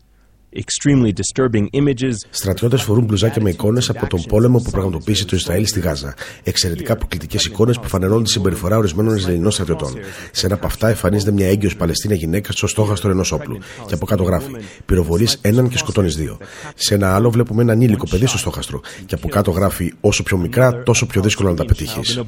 Στρατιώτες 2.30 2.82
φορούν 2.82 3.04
μπλουζάκια 3.04 3.42
με 3.42 3.50
εικόνες 3.50 3.90
από 3.90 4.08
τον 4.08 4.22
πόλεμο 4.22 4.60
που 4.60 4.72
πραγματοποίησε 4.72 5.26
το 5.26 5.36
Ισραήλ 5.36 5.66
στη 5.66 5.80
Γάζα. 5.80 6.14
Εξαιρετικά 6.44 6.96
προκλητικέ 6.96 7.38
εικόνες 7.46 7.80
που 7.80 7.88
φανερώνουν 7.88 8.24
τη 8.24 8.30
συμπεριφορά 8.30 8.78
ορισμένων 8.78 9.16
Ισραηλινών 9.16 9.52
στρατιωτών. 9.52 9.94
Σε 10.32 10.46
ένα 10.46 10.56
από 10.56 10.66
αυτά 10.66 10.88
εμφανίζεται 10.90 11.32
μια 11.32 11.48
έγκυος 11.48 11.76
Παλαιστίνια 11.76 12.16
γυναίκα 12.16 12.52
στο 12.52 12.68
στόχαστρο 12.68 13.12
ενός 13.12 13.32
όπλου. 13.32 13.58
Και 13.86 13.94
από 13.94 14.06
κάτω 14.06 14.24
γράφει: 14.24 14.52
Πυροβολείς 14.86 15.40
έναν 15.42 15.70
και 15.70 15.78
σκοτώνεις 15.78 16.16
δύο. 16.16 16.38
Σε 16.76 16.94
ένα 16.94 17.16
άλλο 17.16 17.32
βλέπουμε 17.32 17.62
ένα 17.62 17.72
ανήλικο 17.72 18.08
παιδί 18.10 18.26
στο 18.26 18.38
στόχαστρο. 18.38 18.82
Και 19.06 19.16
από 19.16 19.28
κάτω 19.28 19.52
γράφει: 19.52 19.94
Όσο 20.02 20.24
πιο 20.24 20.38
μικρά, 20.38 20.84
τόσο 20.84 21.06
πιο 21.06 21.22
δύσκολο 21.22 21.50
να 21.50 21.56
τα 21.56 21.66
πετύχεις. 21.66 22.22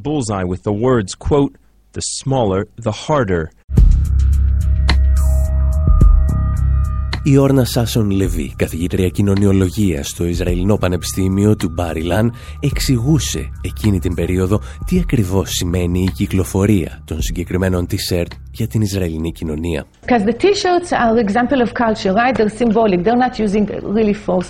Η 7.26 7.38
Όρνα 7.38 7.66
Σάσον 7.66 8.10
Λεβί, 8.10 8.54
καθηγήτρια 8.56 9.10
κοινωνιολογίας 9.10 10.08
στο 10.08 10.26
Ισραηλινό 10.26 10.78
Πανεπιστήμιο 10.78 11.56
του 11.56 11.70
Μπάριλαν, 11.70 12.34
εξηγούσε 12.60 13.50
εκείνη 13.62 14.00
την 14.00 14.14
περίοδο 14.14 14.62
τι 14.86 15.00
ακριβώς 15.00 15.50
σημαίνει 15.50 16.04
η 16.04 16.12
κυκλοφορία 16.12 17.02
των 17.06 17.22
συγκεκριμένων 17.22 17.88
t-shirt 17.92 18.28
για 18.52 18.68
την 18.68 18.82
Ισραηλινή 18.82 19.32
κοινωνία. 19.32 19.86
Because 20.06 20.26
the 20.26 20.38
t-shirts 20.44 20.92
are 20.92 21.14
the 21.16 21.24
example 21.28 21.62
of 21.62 21.74
culture, 21.74 22.14
right? 22.14 22.36
They're 22.36 22.58
symbolic. 22.58 23.04
They're 23.04 23.28
not 23.28 23.40
using 23.40 23.66
really 23.98 24.16
force. 24.26 24.50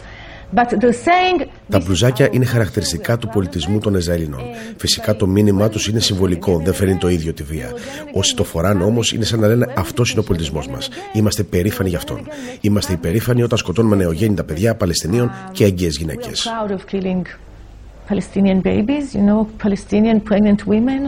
Τα 1.69 1.79
μπλουζάκια 1.85 2.29
είναι 2.31 2.45
χαρακτηριστικά 2.45 3.17
του 3.17 3.27
πολιτισμού 3.27 3.79
των 3.79 3.93
Ισραηλινών. 3.93 4.41
Φυσικά 4.77 5.15
το 5.15 5.27
μήνυμά 5.27 5.69
τους 5.69 5.87
είναι 5.87 5.99
συμβολικό, 5.99 6.61
δεν 6.63 6.73
φέρνει 6.73 6.97
το 6.97 7.09
ίδιο 7.09 7.33
τη 7.33 7.43
βία. 7.43 7.71
Όσοι 8.13 8.35
το 8.35 8.43
φοράνε 8.43 8.83
όμως 8.83 9.11
είναι 9.11 9.25
σαν 9.25 9.39
να 9.39 9.47
λένε 9.47 9.73
αυτός 9.77 10.11
είναι 10.11 10.19
ο 10.19 10.23
πολιτισμός 10.23 10.67
μας. 10.67 10.89
Είμαστε 11.13 11.43
περήφανοι 11.43 11.89
γι' 11.89 11.95
αυτόν. 11.95 12.27
Είμαστε 12.61 12.93
υπερήφανοι 12.93 13.43
όταν 13.43 13.57
σκοτώνουμε 13.57 13.95
νεογέννητα 13.95 14.43
παιδιά 14.43 14.75
Παλαιστινίων 14.75 15.31
και 15.51 15.63
έγκυες 15.63 15.97
γυναίκες. 15.97 16.47
Palestinian 18.09 18.61
babies, 18.61 19.15
you 19.15 19.23
know, 19.29 19.39
Palestinian 19.65 20.19
pregnant 20.29 20.59
women. 20.73 21.01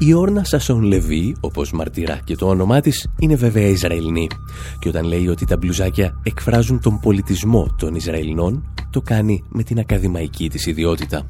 Η 0.00 0.14
Όρνα 0.14 0.44
Σασόν 0.44 0.82
Λεβί, 0.82 1.36
όπως 1.40 1.72
μαρτυρά 1.72 2.20
και 2.24 2.36
το 2.36 2.48
όνομά 2.48 2.80
της, 2.80 3.08
είναι 3.18 3.34
βέβαια 3.34 3.66
Ισραηλινή. 3.66 4.26
Και 4.78 4.88
όταν 4.88 5.04
λέει 5.04 5.28
ότι 5.28 5.44
τα 5.44 5.56
μπλουζάκια 5.56 6.20
εκφράζουν 6.22 6.80
τον 6.80 7.00
πολιτισμό 7.00 7.74
των 7.78 7.94
Ισραηλινών, 7.94 8.74
το 8.90 9.00
κάνει 9.00 9.42
με 9.48 9.62
την 9.62 9.78
ακαδημαϊκή 9.78 10.48
της 10.48 10.66
ιδιότητα. 10.66 11.26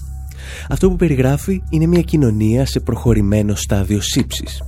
Αυτό 0.68 0.88
που 0.88 0.96
περιγράφει 0.96 1.62
είναι 1.70 1.86
μια 1.86 2.00
κοινωνία 2.00 2.66
σε 2.66 2.80
προχωρημένο 2.80 3.54
στάδιο 3.54 4.00
σύψης. 4.00 4.62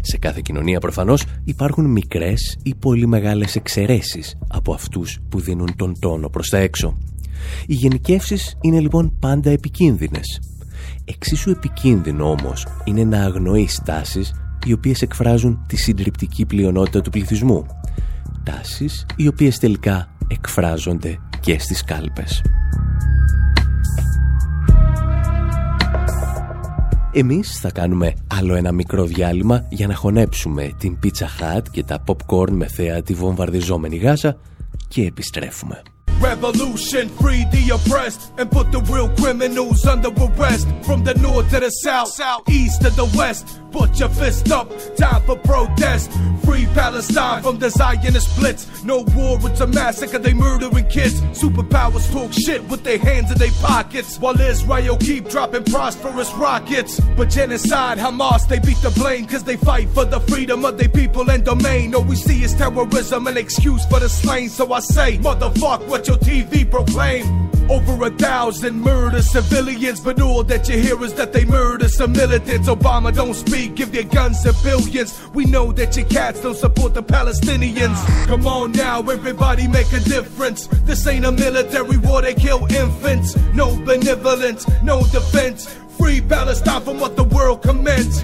Σε 0.00 0.18
κάθε 0.18 0.40
κοινωνία 0.44 0.80
προφανώς 0.80 1.24
υπάρχουν 1.44 1.84
μικρές 1.84 2.58
ή 2.62 2.74
πολύ 2.74 3.06
μεγάλες 3.06 3.56
εξαιρέσεις 3.56 4.38
από 4.48 4.72
αυτούς 4.72 5.18
που 5.28 5.40
δίνουν 5.40 5.76
τον 5.76 5.94
τόνο 5.98 6.28
προς 6.28 6.48
τα 6.48 6.58
έξω. 6.58 6.98
Οι 7.66 7.74
γενικεύσεις 7.74 8.56
είναι 8.60 8.80
λοιπόν 8.80 9.16
πάντα 9.20 9.50
επικίνδυνες 9.50 10.40
Εξίσου 11.08 11.50
επικίνδυνο 11.50 12.30
όμως 12.30 12.66
είναι 12.84 13.04
να 13.04 13.22
αγνοείς 13.24 13.80
τάσεις 13.84 14.34
οι 14.66 14.72
οποίες 14.72 15.02
εκφράζουν 15.02 15.64
τη 15.66 15.76
συντριπτική 15.76 16.46
πλειονότητα 16.46 17.00
του 17.00 17.10
πληθυσμού. 17.10 17.66
Τάσεις 18.44 19.06
οι 19.16 19.26
οποίες 19.28 19.58
τελικά 19.58 20.08
εκφράζονται 20.28 21.18
και 21.40 21.58
στις 21.58 21.84
κάλπες. 21.84 22.42
Εμείς 27.12 27.58
θα 27.60 27.70
κάνουμε 27.70 28.12
άλλο 28.26 28.54
ένα 28.54 28.72
μικρό 28.72 29.04
διάλειμμα 29.04 29.66
για 29.68 29.86
να 29.86 29.94
χωνέψουμε 29.94 30.70
την 30.78 30.98
Pizza 31.02 31.56
Hut 31.56 31.62
και 31.70 31.82
τα 31.82 32.04
popcorn 32.06 32.50
με 32.50 32.66
θέα 32.66 33.02
τη 33.02 33.14
βομβαρδιζόμενη 33.14 33.96
Γάζα 33.96 34.36
και 34.88 35.02
επιστρέφουμε. 35.06 35.82
Revolution, 36.20 37.08
free 37.08 37.44
the 37.52 37.70
oppressed, 37.74 38.32
and 38.38 38.50
put 38.50 38.72
the 38.72 38.80
real 38.80 39.08
criminals 39.16 39.84
under 39.86 40.08
arrest. 40.08 40.66
From 40.84 41.04
the 41.04 41.14
north 41.14 41.50
to 41.50 41.60
the 41.60 41.70
south, 41.70 42.08
south 42.08 42.48
east 42.48 42.82
to 42.82 42.90
the 42.90 43.04
west. 43.16 43.60
Put 43.76 44.00
your 44.00 44.08
fist 44.08 44.50
up, 44.52 44.70
time 44.96 45.20
for 45.26 45.36
protest. 45.36 46.10
Free 46.46 46.64
Palestine 46.72 47.42
from 47.42 47.58
the 47.58 47.68
Zionist 47.68 48.34
blitz. 48.38 48.82
No 48.84 49.04
war, 49.14 49.38
it's 49.42 49.60
a 49.60 49.66
massacre, 49.66 50.18
they 50.18 50.32
murdering 50.32 50.88
kids. 50.88 51.20
Superpowers 51.38 52.10
talk 52.10 52.32
shit 52.32 52.66
with 52.70 52.84
their 52.84 52.96
hands 52.96 53.30
in 53.30 53.36
their 53.36 53.50
pockets. 53.60 54.18
While 54.18 54.40
Israel 54.40 54.96
keep 54.96 55.28
dropping 55.28 55.64
prosperous 55.64 56.32
rockets. 56.32 56.98
But 57.18 57.28
genocide, 57.28 57.98
Hamas, 57.98 58.48
they 58.48 58.60
beat 58.60 58.78
the 58.78 58.88
blame 58.98 59.26
cause 59.26 59.44
they 59.44 59.58
fight 59.58 59.90
for 59.90 60.06
the 60.06 60.20
freedom 60.20 60.64
of 60.64 60.78
their 60.78 60.88
people 60.88 61.30
and 61.30 61.44
domain. 61.44 61.94
All 61.94 62.02
we 62.02 62.16
see 62.16 62.44
is 62.44 62.54
terrorism, 62.54 63.26
an 63.26 63.36
excuse 63.36 63.84
for 63.84 64.00
the 64.00 64.08
slain. 64.08 64.48
So 64.48 64.72
I 64.72 64.80
say, 64.80 65.18
motherfuck 65.18 65.86
what 65.86 66.08
your 66.08 66.16
TV 66.16 66.70
proclaim. 66.70 67.50
Over 67.68 68.06
a 68.06 68.10
thousand 68.10 68.80
murder 68.80 69.20
civilians, 69.22 69.98
but 70.00 70.20
all 70.20 70.44
that 70.44 70.68
you 70.68 70.78
hear 70.78 71.02
is 71.02 71.14
that 71.14 71.32
they 71.32 71.44
murder 71.44 71.88
some 71.88 72.12
militants. 72.12 72.68
Obama 72.68 73.12
don't 73.12 73.34
speak, 73.34 73.74
give 73.74 73.90
their 73.90 74.04
guns 74.04 74.42
to 74.42 74.54
billions. 74.62 75.20
We 75.34 75.46
know 75.46 75.72
that 75.72 75.96
your 75.96 76.06
cats 76.06 76.40
don't 76.42 76.56
support 76.56 76.94
the 76.94 77.02
Palestinians. 77.02 77.96
Come 78.26 78.46
on 78.46 78.70
now, 78.70 79.00
everybody 79.00 79.66
make 79.66 79.92
a 79.92 79.98
difference. 79.98 80.68
This 80.84 81.04
ain't 81.08 81.24
a 81.24 81.32
military 81.32 81.96
war, 81.96 82.22
they 82.22 82.34
kill 82.34 82.66
infants. 82.72 83.36
No 83.52 83.76
benevolence, 83.84 84.64
no 84.84 85.02
defense. 85.02 85.66
Free 85.98 86.20
Palestine 86.20 86.82
from 86.82 87.00
what 87.00 87.16
the 87.16 87.24
world 87.24 87.62
commends. 87.62 88.22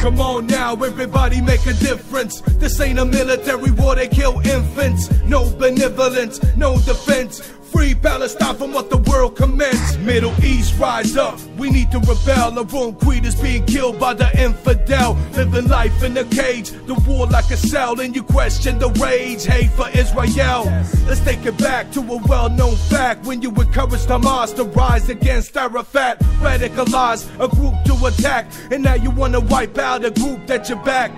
Come 0.00 0.20
on 0.20 0.46
now, 0.46 0.74
everybody 0.74 1.40
make 1.40 1.66
a 1.66 1.72
difference. 1.72 2.40
This 2.42 2.80
ain't 2.80 3.00
a 3.00 3.04
military 3.04 3.72
war, 3.72 3.96
they 3.96 4.06
kill 4.06 4.38
infants. 4.46 5.10
No 5.22 5.50
benevolence, 5.56 6.40
no 6.56 6.78
defense. 6.78 7.40
Free 7.76 7.94
Palestine 7.94 8.56
from 8.56 8.72
what 8.72 8.88
the 8.88 8.96
world 8.96 9.36
commenced. 9.36 10.00
Middle 10.00 10.32
East, 10.42 10.78
rise 10.78 11.14
up. 11.14 11.38
We 11.58 11.68
need 11.68 11.90
to 11.90 11.98
rebel. 11.98 12.58
Our 12.58 12.66
own 12.72 12.94
creed 12.94 13.26
is 13.26 13.34
being 13.34 13.66
killed 13.66 14.00
by 14.00 14.14
the 14.14 14.30
infidel. 14.42 15.18
Living 15.34 15.68
life 15.68 16.02
in 16.02 16.16
a 16.16 16.24
cage, 16.24 16.70
the 16.70 16.94
war 17.06 17.26
like 17.26 17.50
a 17.50 17.56
cell. 17.58 18.00
And 18.00 18.16
you 18.16 18.22
question 18.22 18.78
the 18.78 18.88
rage, 18.92 19.44
hate 19.44 19.70
for 19.72 19.90
Israel. 19.90 20.64
Let's 21.06 21.20
take 21.20 21.44
it 21.44 21.58
back 21.58 21.92
to 21.92 22.00
a 22.00 22.16
well 22.16 22.48
known 22.48 22.76
fact. 22.76 23.26
When 23.26 23.42
you 23.42 23.50
encourage 23.50 24.06
Hamas 24.06 24.56
to 24.56 24.64
rise 24.64 25.10
against 25.10 25.54
Arafat, 25.54 26.20
radicalize 26.40 27.28
a 27.38 27.46
group 27.46 27.74
to 27.84 28.06
attack. 28.06 28.50
And 28.70 28.84
now 28.84 28.94
you 28.94 29.10
want 29.10 29.34
to 29.34 29.40
wipe 29.40 29.76
out 29.76 30.02
a 30.02 30.10
group 30.10 30.46
that 30.46 30.70
you 30.70 30.76
back. 30.76 31.10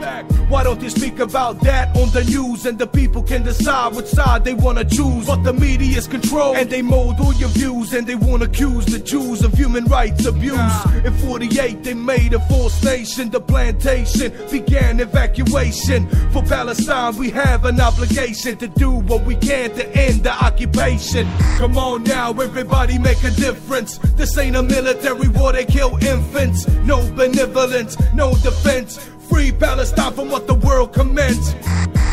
Why 0.51 0.65
don't 0.65 0.81
you 0.81 0.91
speak 0.91 1.21
about 1.21 1.61
that 1.61 1.97
on 1.97 2.11
the 2.11 2.25
news? 2.25 2.67
And 2.67 2.81
the 2.81 2.87
people 2.89 3.23
can 3.23 3.45
decide 3.45 3.95
which 3.95 4.07
side 4.07 4.45
they 4.45 4.55
want 4.55 4.79
to 4.79 4.85
choose. 4.85 5.27
But 5.27 5.45
the 5.45 5.53
media's 5.53 6.09
control 6.09 6.48
and 6.55 6.71
they 6.71 6.83
mold 6.83 7.21
all 7.21 7.35
your 7.35 7.49
views 7.51 7.93
and 7.93 8.07
they 8.07 8.15
won't 8.15 8.43
accuse 8.43 8.87
the 8.87 8.99
Jews 8.99 9.43
of 9.43 9.53
human 9.55 9.85
rights 9.85 10.27
abuse. 10.27 10.85
In 11.05 11.13
48, 11.19 11.83
they 11.85 11.95
made 11.95 12.33
a 12.35 12.41
false 12.49 12.83
nation. 12.83 13.31
The 13.31 13.41
plantation 13.41 14.33
began 14.51 15.01
evacuation. 15.01 16.09
For 16.33 16.43
Palestine, 16.43 17.17
we 17.17 17.31
have 17.31 17.65
an 17.65 17.81
obligation 17.81 18.57
to 18.59 18.69
do 18.69 18.91
what 18.91 19.25
we 19.25 19.37
can 19.37 19.71
to 19.75 19.89
end 19.97 20.25
the 20.25 20.33
occupation. 20.33 21.29
Come 21.57 21.79
on 21.79 22.05
now, 22.05 22.33
everybody 22.33 22.99
make 22.99 23.23
a 23.25 23.31
difference. 23.31 23.99
This 24.17 24.37
ain't 24.39 24.57
a 24.57 24.63
military 24.63 25.29
war, 25.29 25.53
they 25.53 25.65
kill 25.65 25.97
infants. 26.03 26.67
No 26.85 26.99
benevolence, 27.13 27.97
no 28.15 28.35
defense. 28.37 28.99
Free 29.31 29.53
Palestine 29.53 30.13
from 30.13 30.29
what 30.31 30.45
the 30.47 30.59
world 30.67 30.91
commends. 30.99 31.47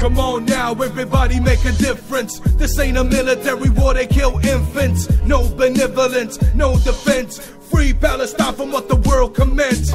Come 0.02 0.18
on 0.20 0.46
now, 0.46 0.70
everybody 0.90 1.40
make 1.40 1.64
a 1.74 1.76
difference. 1.88 2.32
This 2.62 2.78
ain't 2.84 2.98
a 2.98 3.04
military 3.04 3.70
war, 3.78 3.94
they 3.94 4.08
kill 4.18 4.34
infants. 4.56 5.02
No 5.34 5.40
benevolence, 5.64 6.34
no 6.64 6.70
defense. 6.90 7.34
Free 7.72 7.94
Palestine 8.08 8.54
from 8.60 8.70
what 8.76 8.86
the 8.92 9.00
world 9.08 9.32
commends. 9.42 9.88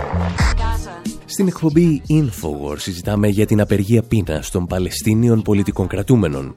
Στην 1.24 1.46
εκπομπή 1.46 2.02
Infowar 2.08 2.78
συζητάμε 2.78 3.28
για 3.28 3.46
την 3.46 3.60
απεργία 3.60 4.02
πείνας 4.02 4.50
των 4.50 4.66
Παλαιστίνιων 4.66 5.42
πολιτικών 5.42 5.86
κρατούμενων. 5.86 6.56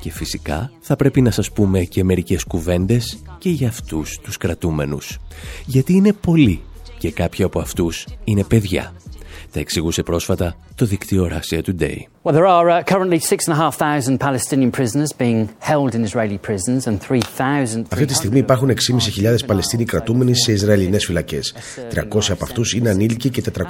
Και 0.00 0.10
φυσικά 0.10 0.70
θα 0.80 0.96
πρέπει 0.96 1.20
να 1.20 1.30
σας 1.30 1.52
πούμε 1.52 1.84
και 1.84 2.04
μερικές 2.04 2.44
κουβέντες 2.44 3.18
και 3.38 3.50
για 3.50 3.68
αυτούς 3.68 4.18
τους 4.22 4.36
κρατούμενους. 4.36 5.18
Γιατί 5.66 5.92
είναι 5.92 6.12
πολλοί 6.12 6.60
και 6.98 7.10
κάποιοι 7.10 7.44
από 7.44 7.60
αυτούς 7.60 8.06
είναι 8.24 8.44
παιδιά. 8.44 8.92
Τα 9.54 9.60
εξηγούσε 9.60 10.02
πρόσφατα 10.02 10.56
το 10.74 10.86
δίκτυο 10.86 11.28
Russia 11.30 11.58
Today. 11.58 11.96
Well, 12.24 12.34
there 12.34 12.46
are 12.46 12.68
uh, 12.70 12.82
currently 12.82 13.18
6,500 13.18 14.18
Palestinian 14.18 14.70
prisoners 14.72 15.12
being 15.12 15.48
held 15.58 15.94
in 15.94 16.02
Israeli 16.04 16.38
prisons 16.38 16.86
and 16.86 16.98
3,000. 17.00 17.84
Αυτή 17.88 18.04
τη 18.04 18.14
στιγμή 18.14 18.38
υπάρχουν 18.38 18.70
6.500 18.70 19.36
Παλαιστίνοι 19.46 19.84
κρατούμενοι 19.84 20.34
σε 20.34 20.52
Ισραηλινές 20.52 21.04
φυλακές. 21.04 21.54
300 21.94 22.00
από 22.30 22.44
αυτούς 22.44 22.72
είναι 22.72 22.90
ανήλικοι 22.90 23.30
και 23.30 23.42
458 23.58 23.64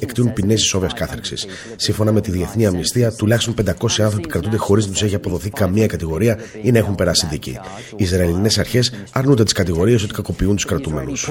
εκτείνουν 0.00 0.32
ποινές 0.32 0.62
ισόβια 0.62 0.90
κάθερξη. 0.94 1.36
Σύμφωνα 1.76 2.12
με 2.12 2.20
τη 2.20 2.30
Διεθνή 2.30 2.66
Αμνηστία, 2.66 3.12
τουλάχιστον 3.12 3.54
500 3.54 4.02
άνθρωποι 4.02 4.28
κρατούνται 4.28 4.56
χωρίς 4.56 4.86
να 4.86 4.92
τους 4.92 5.02
έχει 5.02 5.14
αποδοθεί 5.14 5.50
καμία 5.50 5.86
κατηγορία 5.86 6.38
ή 6.62 6.70
να 6.70 6.78
έχουν 6.78 6.94
περάσει 6.94 7.26
δίκη. 7.26 7.58
Οι 7.96 8.04
Ισραηλινές 8.04 8.58
αρχές 8.58 8.92
αρνούνται 9.12 9.44
τις 9.44 9.52
κατηγορίες 9.52 10.02
ότι 10.02 10.14
κακοποιούν 10.14 10.54
τους 10.54 10.64
κρατούμενους. 10.64 11.28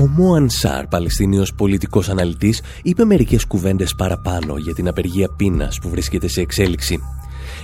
Ο 0.00 0.06
Μόαν 0.06 0.50
Σάρ, 0.50 0.86
Παλαιστίνιος 0.86 1.54
πολιτικός 1.54 2.08
αναλυτής, 2.08 2.62
είπε 2.82 3.04
μερικές 3.04 3.44
κουβέντες 3.44 3.94
παραπάνω 3.94 4.56
για 4.56 4.74
την 4.74 4.88
απεργία 4.88 5.28
πείνας 5.36 5.78
που 5.78 5.88
βρίσκεται 5.88 6.28
σε 6.28 6.40
εξέλιξη. 6.40 6.98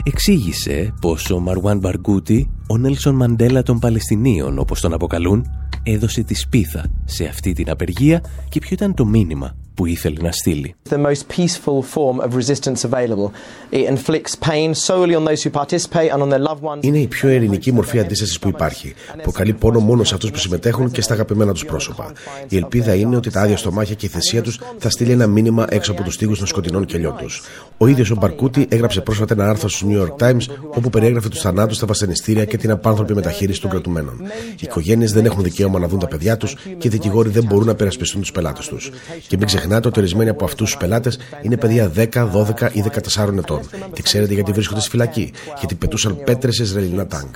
Εξήγησε 0.03 0.95
πως 1.00 1.31
ο 1.31 1.38
Μαρουάν 1.38 1.79
Μπαργκούτι, 1.79 2.50
ο 2.69 2.77
Νέλσον 2.77 3.15
Μαντέλα 3.15 3.62
των 3.62 3.79
Παλαιστινίων 3.79 4.59
όπως 4.59 4.81
τον 4.81 4.93
αποκαλούν, 4.93 5.44
έδωσε 5.83 6.23
τη 6.23 6.35
σπίθα 6.35 6.90
σε 7.05 7.25
αυτή 7.25 7.53
την 7.53 7.71
απεργία 7.71 8.25
και 8.49 8.61
ποιο 8.61 8.71
ήταν 8.73 8.94
το 8.94 9.07
μήνυμα 9.07 9.57
που 9.79 9.87
ήθελε 9.87 10.17
να 10.21 10.33
στείλει. 10.33 10.75
The 10.91 10.99
most 11.07 11.23
peaceful 11.37 11.79
form 11.95 12.17
of 12.27 12.31
resistance 12.35 12.81
available. 12.91 13.31
It 13.71 13.87
inflicts 13.95 14.35
pain 14.51 14.75
solely 14.75 15.14
on 15.19 15.25
those 15.29 15.41
who 15.45 15.51
participate 15.62 16.11
and 16.12 16.21
on 16.23 16.29
their 16.29 16.45
loved 16.51 16.62
ones. 16.62 16.79
Είναι 16.81 16.99
η 16.99 17.07
πιο 17.07 17.29
ειρηνική 17.29 17.73
μορφή 17.73 17.99
αντίστασης 17.99 18.38
που 18.38 18.49
υπάρχει. 18.49 18.95
Προκαλεί 19.23 19.53
πόνο 19.53 19.81
μόνο 19.81 20.05
σε 20.05 20.14
αυτούς 20.14 20.31
που 20.31 20.38
συμμετέχουν 20.38 20.91
και 20.91 21.01
στα 21.01 21.14
αγαπημένα 21.14 21.53
τους 21.53 21.64
πρόσωπα. 21.64 22.12
Η 22.49 22.57
ελπίδα 22.57 22.95
είναι 22.95 23.17
ότι 23.17 23.31
τα 23.31 23.41
άδεια 23.41 23.57
στομάχια 23.57 23.95
και 23.95 24.07
η 24.07 24.09
θεσία 24.09 24.43
τους 24.43 24.61
θα 24.79 24.91
στείλει 24.91 25.11
ένα 25.12 25.27
μήνυμα 25.27 25.67
έξω 25.69 25.93
από 25.93 26.03
τους 26.03 26.17
τοίχου 26.17 26.37
των 26.37 26.47
σκοτεινών 26.47 26.85
κελιών 26.85 27.17
τους. 27.17 27.43
Ο 27.79 27.87
ίδιος 27.87 28.11
ο 28.11 28.14
Μπαρκούτη 28.14 28.67
έγραψε 28.69 29.01
πρόσφατα 29.01 29.35
ένα 29.35 29.49
άρθρο 29.49 29.69
στους 29.69 29.88
New 29.91 30.03
York 30.03 30.29
Times 30.29 30.43
όπου 30.75 30.91
περιέγραφε 30.91 31.29
τους 31.29 31.41
θανάτους 31.41 31.77
στα 31.77 31.87
βασανιστήρια 31.87 32.45
και 32.45 32.57
την 32.57 32.71
απάνθρωπη 32.71 33.14
μεταχείριση 33.14 33.61
των 33.61 33.71
κρατουμένων. 33.71 34.21
Οι 34.53 34.61
οικογένειες 34.61 35.12
δεν 35.12 35.25
έχουν 35.25 35.43
δικαίωμα 35.43 35.79
να 35.79 35.88
δουν 35.88 35.99
τα 35.99 36.07
παιδιά 36.07 36.37
τους 36.37 36.55
και 36.79 36.87
οι 36.87 36.91
δικηγόροι 36.91 37.29
δεν 37.29 37.45
μπορούν 37.45 37.67
να 37.67 37.75
περασπιστούν 37.75 38.21
τους 38.21 38.33
πελάτες 38.33 38.67
τους. 38.67 38.91
Και 39.29 39.37
μην 39.37 39.49
ξεχνάτε 39.68 39.88
ότι 39.88 39.98
ορισμένοι 39.98 40.31
από 40.31 40.44
αυτούς 40.44 40.70
τους 40.70 40.76
πελάτες 40.76 41.18
είναι 41.42 41.57
παιδιά 41.57 41.92
10, 41.96 42.28
12 42.31 42.70
ή 42.72 42.83
14 43.16 43.38
ετών. 43.38 43.61
Και 43.92 44.02
ξέρετε 44.02 44.35
γιατί 44.35 44.52
βρίσκονται 44.52 44.81
στη 44.81 44.90
φυλακή. 44.90 45.33
Γιατί 45.59 45.74
πετούσαν 45.74 46.20
πέτρες 46.24 46.54
σε 46.54 46.62
Ισραηλινά 46.62 47.07
τάγκ. 47.07 47.28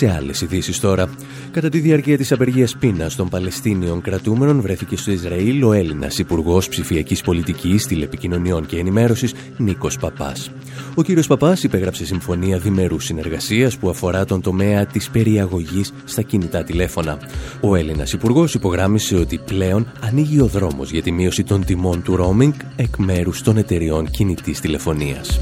Σε 0.00 0.10
άλλες 0.10 0.40
ειδήσεις 0.40 0.80
τώρα, 0.80 1.08
κατά 1.50 1.68
τη 1.68 1.78
διάρκεια 1.78 2.16
της 2.16 2.32
απεργίας 2.32 2.76
πείνας 2.76 3.16
των 3.16 3.28
Παλαιστίνιων 3.28 4.00
κρατούμενων 4.00 4.60
βρέθηκε 4.60 4.96
στο 4.96 5.10
Ισραήλ 5.10 5.62
ο 5.62 5.72
Έλληνας 5.72 6.18
Υπουργός 6.18 6.68
Ψηφιακής 6.68 7.20
Πολιτικής, 7.20 7.86
Τηλεπικοινωνιών 7.86 8.66
και 8.66 8.78
Ενημέρωσης 8.78 9.34
Νίκος 9.56 9.98
Παπάς. 9.98 10.50
Ο 10.94 11.02
κύριος 11.02 11.26
Παπάς 11.26 11.62
υπέγραψε 11.62 12.04
συμφωνία 12.04 12.58
διμερούς 12.58 13.04
συνεργασίας 13.04 13.78
που 13.78 13.88
αφορά 13.88 14.24
τον 14.24 14.40
τομέα 14.40 14.86
της 14.86 15.10
περιαγωγής 15.10 15.92
στα 16.04 16.22
κινητά 16.22 16.64
τηλέφωνα. 16.64 17.18
Ο 17.60 17.74
Έλληνας 17.74 18.12
Υπουργός 18.12 18.54
υπογράμμισε 18.54 19.16
ότι 19.16 19.38
πλέον 19.38 19.92
ανοίγει 20.00 20.40
ο 20.40 20.46
δρόμος 20.46 20.90
για 20.90 21.02
τη 21.02 21.12
μείωση 21.12 21.42
των 21.42 21.64
τιμών 21.64 22.02
του 22.02 22.16
roaming 22.20 22.54
εκ 22.76 22.96
μέρους 22.96 23.42
των 23.42 23.56
εταιριών 23.56 24.10
κινητής 24.10 24.60
τηλεφωνίας. 24.60 25.40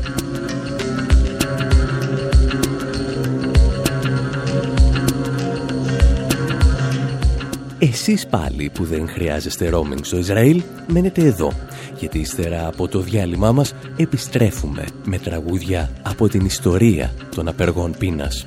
Εσείς 7.81 8.27
πάλι 8.27 8.71
που 8.75 8.85
δεν 8.85 9.09
χρειάζεστε 9.09 9.71
roaming 9.73 10.01
στο 10.01 10.19
Ισραήλ, 10.19 10.63
μένετε 10.87 11.25
εδώ, 11.25 11.53
γιατί 11.99 12.19
ύστερα 12.19 12.67
από 12.67 12.89
το 12.89 13.01
διάλειμμά 13.01 13.53
μας 13.53 13.75
επιστρέφουμε 13.97 14.85
με 15.05 15.19
τραγούδια 15.19 15.91
από 16.03 16.29
την 16.29 16.45
ιστορία 16.45 17.15
των 17.35 17.49
απεργών 17.49 17.95
πείνας. 17.99 18.47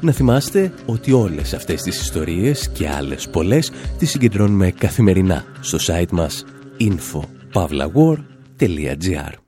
Να 0.00 0.12
θυμάστε 0.12 0.72
ότι 0.86 1.12
όλες 1.12 1.54
αυτές 1.54 1.82
τις 1.82 2.00
ιστορίες 2.00 2.68
και 2.68 2.88
άλλες 2.88 3.28
πολλές 3.28 3.70
τις 3.98 4.10
συγκεντρώνουμε 4.10 4.70
καθημερινά 4.70 5.44
στο 5.60 5.78
site 5.86 6.10
μας 6.10 6.44
info.pavlawar.gr 6.78 9.47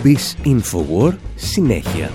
εκπομπής 0.00 0.36
Infowar 0.44 1.12
συνέχεια 1.34 2.10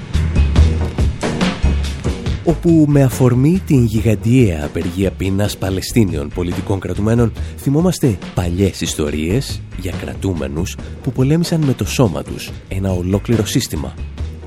όπου 2.44 2.86
με 2.88 3.04
αφορμή 3.04 3.62
την 3.66 3.84
γιγαντιαία 3.84 4.66
απεργία 4.66 5.12
πείνας 5.12 5.58
Παλαιστίνιων 5.58 6.30
πολιτικών 6.30 6.80
κρατουμένων 6.80 7.32
θυμόμαστε 7.58 8.18
παλιές 8.34 8.82
ιστορίες 8.82 9.62
για 9.78 9.94
κρατούμενους 10.02 10.78
που 11.04 11.12
πολέμησαν 11.12 11.62
με 11.62 11.74
το 11.74 11.86
σώμα 11.86 12.24
τους 12.24 12.52
ένα 12.68 12.92
ολόκληρο 12.92 13.46
σύστημα 13.46 13.94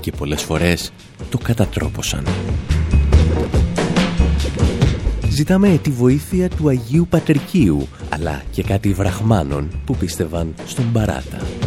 και 0.01 0.13
πολλές 0.13 0.43
φορές 0.43 0.93
το 1.31 1.39
κατατρόπωσαν. 1.39 2.25
Ζητάμε 5.29 5.79
τη 5.83 5.91
βοήθεια 5.91 6.49
του 6.49 6.69
Αγίου 6.69 7.07
Πατρικίου 7.11 7.89
αλλά 8.09 8.43
και 8.51 8.63
κάτι 8.63 8.93
βραχμάνων 8.93 9.69
που 9.85 9.97
πίστευαν 9.97 10.55
στον 10.67 10.93
Παράτα. 10.93 11.58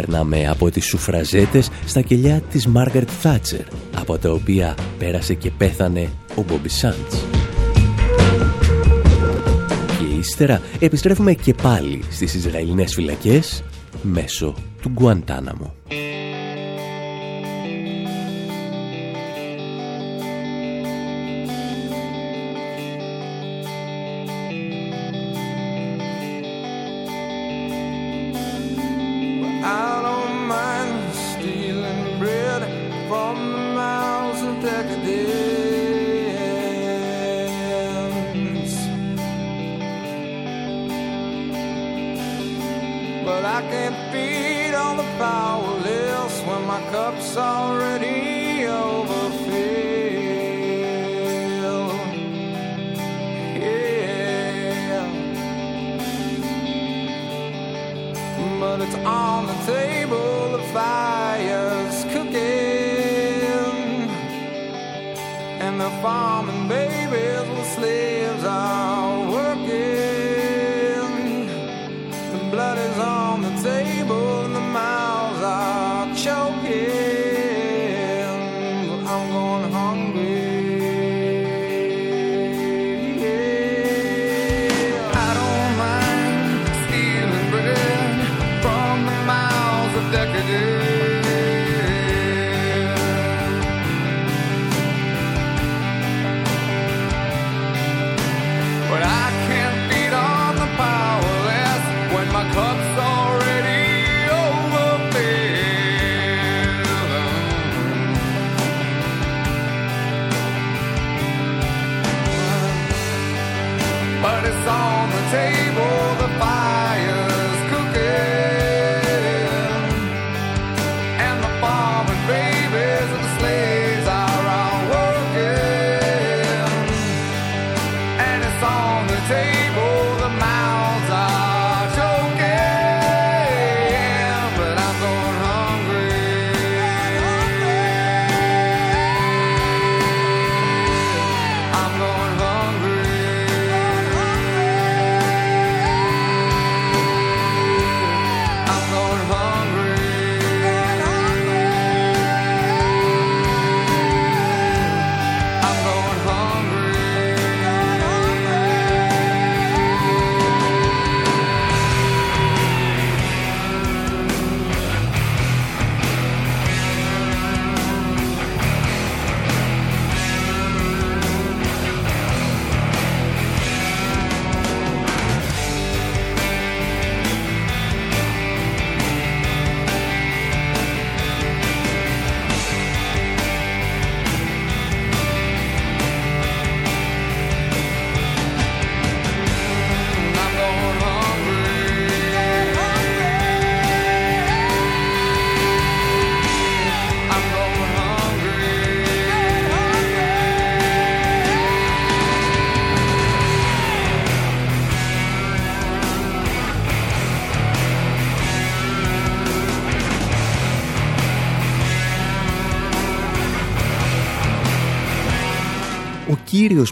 Περνάμε 0.00 0.48
από 0.48 0.70
τις 0.70 0.86
σουφραζέτες 0.86 1.70
στα 1.86 2.00
κελιά 2.00 2.40
της 2.40 2.66
Μάργαρετ 2.66 3.08
Θάτσερ, 3.20 3.60
από 3.96 4.18
τα 4.18 4.30
οποία 4.30 4.74
πέρασε 4.98 5.34
και 5.34 5.50
πέθανε 5.50 6.08
ο 6.34 6.42
Μπόμπι 6.48 6.68
Σάντς. 6.68 7.24
Και 9.98 10.14
ύστερα 10.18 10.60
επιστρέφουμε 10.78 11.32
και 11.34 11.54
πάλι 11.54 12.02
στις 12.10 12.34
Ισραηλινές 12.34 12.94
φυλακές 12.94 13.64
μέσω 14.02 14.54
του 14.82 14.88
Γκουαντάναμου. 14.88 15.74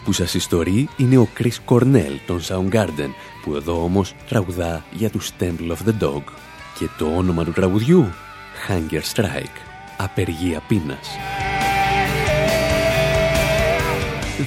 Που 0.06 0.12
σας 0.12 0.34
ιστορεί 0.34 0.88
είναι 0.96 1.18
ο 1.18 1.28
Chris 1.38 1.74
Cornell 1.74 2.18
των 2.26 2.40
Soundgarden, 2.48 3.10
που 3.42 3.54
εδώ 3.54 3.82
όμως 3.82 4.14
τραγουδά 4.28 4.84
για 4.92 5.10
τους 5.10 5.30
Temple 5.40 5.70
of 5.70 5.88
the 5.88 6.04
Dog. 6.04 6.22
Και 6.78 6.88
το 6.98 7.06
όνομα 7.16 7.44
του 7.44 7.52
τραγουδιού, 7.52 8.06
Hunger 8.68 9.00
Strike, 9.14 9.56
απεργία 9.96 10.62
πείνας. 10.68 11.08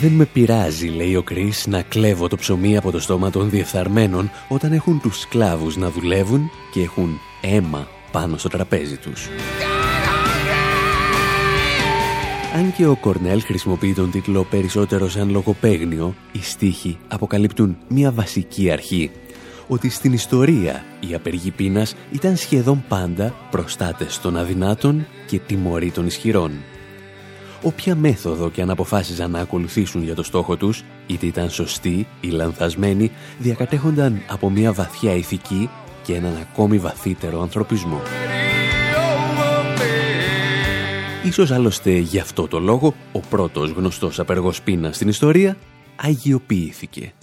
Δεν 0.02 0.12
με 0.12 0.26
πειράζει, 0.26 0.88
λέει 0.88 1.16
ο 1.16 1.24
Κρίς, 1.24 1.68
να 1.68 1.82
κλέβω 1.82 2.28
το 2.28 2.36
ψωμί 2.36 2.78
από 2.78 2.92
το 2.92 3.00
στόμα 3.00 3.30
των 3.30 3.50
διεφθαρμένων 3.50 4.32
όταν 4.48 4.74
έχουν 4.74 5.02
τους 5.02 5.20
σκλάβους 5.20 5.78
να 5.78 5.90
δουλεύουν 5.90 6.52
και 6.74 6.82
έχουν 6.82 7.20
αίμα 7.42 7.88
πάνω 8.12 8.38
στο 8.38 8.50
τραπέζι 8.50 8.98
τους. 8.98 9.30
Αν 12.60 12.74
και 12.74 12.86
ο 12.86 12.96
Κορνέλ 12.96 13.42
χρησιμοποιεί 13.42 13.94
τον 13.94 14.12
τίτλο 14.12 14.44
περισσότερο 14.44 15.10
σαν 15.10 15.30
λογοπαίγνιο, 15.30 16.16
οι 16.32 16.42
στίχοι 16.42 16.98
αποκαλύπτουν 17.08 17.78
μια 17.88 18.12
βασική 18.12 18.72
αρχή. 18.72 19.12
Ότι 19.68 19.90
στην 19.90 20.14
ιστορία 20.14 20.84
οι 21.10 21.14
απεργοί 21.14 21.52
πείνας 21.52 21.96
ήταν 22.12 22.36
σχεδόν 22.36 22.84
πάντα 22.88 23.36
προστάτες 23.52 24.20
των 24.20 24.38
αδυνάτων 24.38 25.06
και 25.28 25.40
τιμωροί 25.40 25.92
των 25.92 26.06
ισχυρών. 26.06 26.52
Όποια 27.64 27.96
μέθοδο 27.96 28.50
και 28.50 28.62
αν 28.62 28.70
αποφάσιζαν 28.70 29.32
να 29.32 29.40
ακολουθήσουν 29.40 30.04
για 30.04 30.16
το 30.16 30.24
στόχο 30.24 30.58
τους, 30.58 30.84
είτε 31.08 31.26
ήταν 31.26 31.50
σωστή 31.50 32.08
ή 32.22 32.28
λανθασμένη, 32.28 33.12
διακατέχονταν 33.38 34.22
από 34.30 34.50
μια 34.50 34.74
βαθιά 34.74 35.14
ηθική 35.14 35.70
και 36.04 36.16
έναν 36.16 36.38
ακόμη 36.42 36.78
βαθύτερο 36.78 37.42
ανθρωπισμό. 37.42 38.02
Ίσως 41.24 41.52
άλλωστε 41.52 41.92
γι' 41.92 42.20
αυτό 42.20 42.48
το 42.48 42.60
λόγο 42.60 42.94
ο 43.12 43.20
πρώτος 43.20 43.70
γνωστός 43.70 44.20
απεργός 44.20 44.62
πείνας 44.62 44.96
στην 44.96 45.08
ιστορία 45.08 45.58
αγιοποιήθηκε. 45.96 47.14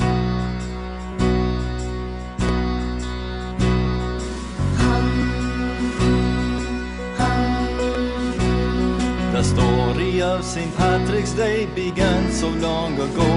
The 9.33 9.45
story 9.55 10.15
of 10.33 10.39
St. 10.55 10.73
Patrick's 10.81 11.35
Day 11.45 11.59
began 11.83 12.23
so 12.41 12.49
long 12.69 12.93
ago. 13.09 13.31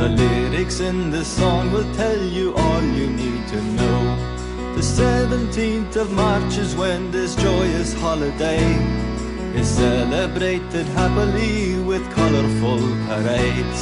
The 0.00 0.08
lyrics 0.20 0.78
in 0.88 0.96
this 1.14 1.28
song 1.40 1.64
will 1.74 1.90
tell 2.02 2.22
you 2.38 2.46
all 2.62 2.84
you 2.98 3.06
need 3.22 3.42
to 3.52 3.58
know. 3.78 4.00
The 4.78 4.84
17th 5.00 5.94
of 6.02 6.08
March 6.22 6.54
is 6.64 6.70
when 6.80 7.00
this 7.16 7.32
joyous 7.46 7.90
holiday 8.04 8.64
is 9.56 9.68
celebrated 9.68 10.86
happily 10.98 11.80
with 11.82 12.02
colorful 12.12 12.80
parades. 13.06 13.80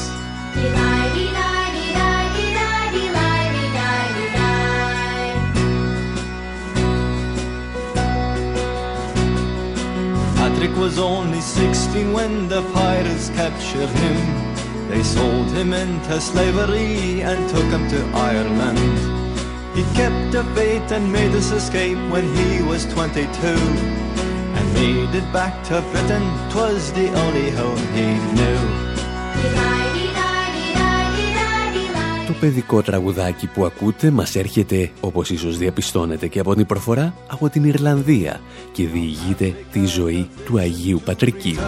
Patrick 10.36 10.76
was 10.76 10.98
only 10.98 11.40
16 11.40 12.12
when 12.12 12.48
the 12.48 12.62
pirates 12.72 13.30
captured 13.30 13.88
him. 13.88 14.88
They 14.88 15.02
sold 15.02 15.48
him 15.52 15.72
into 15.72 16.20
slavery 16.20 17.22
and 17.22 17.48
took 17.48 17.64
him 17.64 17.88
to 17.88 18.00
Ireland. 18.14 18.98
He 19.74 19.84
kept 19.94 20.32
the 20.32 20.44
faith 20.54 20.92
and 20.92 21.10
made 21.10 21.30
his 21.30 21.50
escape 21.50 21.98
when 22.10 22.24
he 22.36 22.62
was 22.62 22.84
22. 22.92 24.01
And 24.82 24.94
made 24.94 25.14
it 25.20 25.28
back 25.38 25.54
to 25.68 25.74
Britain, 25.90 26.24
'twas 26.50 26.82
the 26.98 27.06
only 27.22 27.48
home 27.58 27.84
he 27.96 28.06
knew. 28.34 28.60
Το 32.26 32.32
παιδικό 32.40 32.82
τραγουδάκι 32.82 33.46
που 33.46 33.64
ακούτε 33.64 34.10
μας 34.10 34.36
έρχεται, 34.36 34.90
όπως 35.00 35.30
ίσως 35.30 35.58
διαπιστώνετε 35.58 36.26
και 36.26 36.38
από 36.38 36.54
την 36.54 36.66
προφορά, 36.66 37.14
από 37.30 37.48
την 37.48 37.64
Ιρλανδία 37.64 38.40
και 38.72 38.86
διηγείται 38.86 39.54
τη 39.72 39.86
ζωή 39.86 40.28
του 40.44 40.58
Αγίου 40.58 41.00
Πατρικίου. 41.04 41.60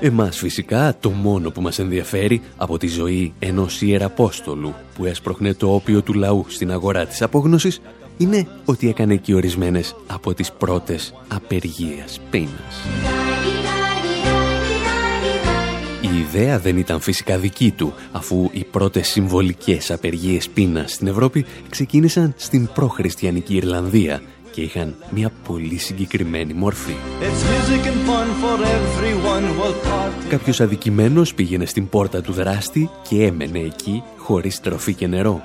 Εμάς 0.00 0.36
φυσικά 0.36 0.96
το 1.00 1.10
μόνο 1.10 1.50
που 1.50 1.60
μας 1.60 1.78
ενδιαφέρει 1.78 2.40
από 2.56 2.78
τη 2.78 2.88
ζωή 2.88 3.32
ενός 3.38 3.82
Ιεραπόστολου 3.82 4.74
που 4.94 5.04
έσπροχνε 5.04 5.54
το 5.54 5.74
όπιο 5.74 6.02
του 6.02 6.12
λαού 6.12 6.44
στην 6.48 6.72
αγορά 6.72 7.06
της 7.06 7.22
απόγνωσης 7.22 7.80
είναι 8.20 8.46
ότι 8.64 8.88
έκανε 8.88 9.16
και 9.16 9.34
ορισμένες 9.34 9.96
από 10.06 10.34
τις 10.34 10.52
πρώτες 10.52 11.14
απεργίες 11.28 12.20
πείνας. 12.30 12.86
Η 16.00 16.18
ιδέα 16.18 16.58
δεν 16.58 16.76
ήταν 16.76 17.00
φυσικά 17.00 17.38
δική 17.38 17.70
του, 17.70 17.94
αφού 18.12 18.48
οι 18.52 18.64
πρώτες 18.64 19.08
συμβολικές 19.08 19.90
απεργίες 19.90 20.48
πείνας 20.48 20.92
στην 20.92 21.06
Ευρώπη 21.06 21.44
ξεκίνησαν 21.68 22.34
στην 22.36 22.68
προχριστιανική 22.74 23.54
Ιρλανδία 23.54 24.22
και 24.52 24.60
είχαν 24.60 24.94
μια 25.10 25.32
πολύ 25.46 25.78
συγκεκριμένη 25.78 26.52
μορφή. 26.52 26.94
Κάποιος 30.28 30.60
αδικημένος 30.60 31.34
πήγαινε 31.34 31.64
στην 31.64 31.88
πόρτα 31.88 32.20
του 32.20 32.32
δράστη 32.32 32.90
και 33.08 33.24
έμενε 33.24 33.58
εκεί 33.58 34.02
χωρίς 34.16 34.60
τροφή 34.60 34.94
και 34.94 35.06
νερό. 35.06 35.42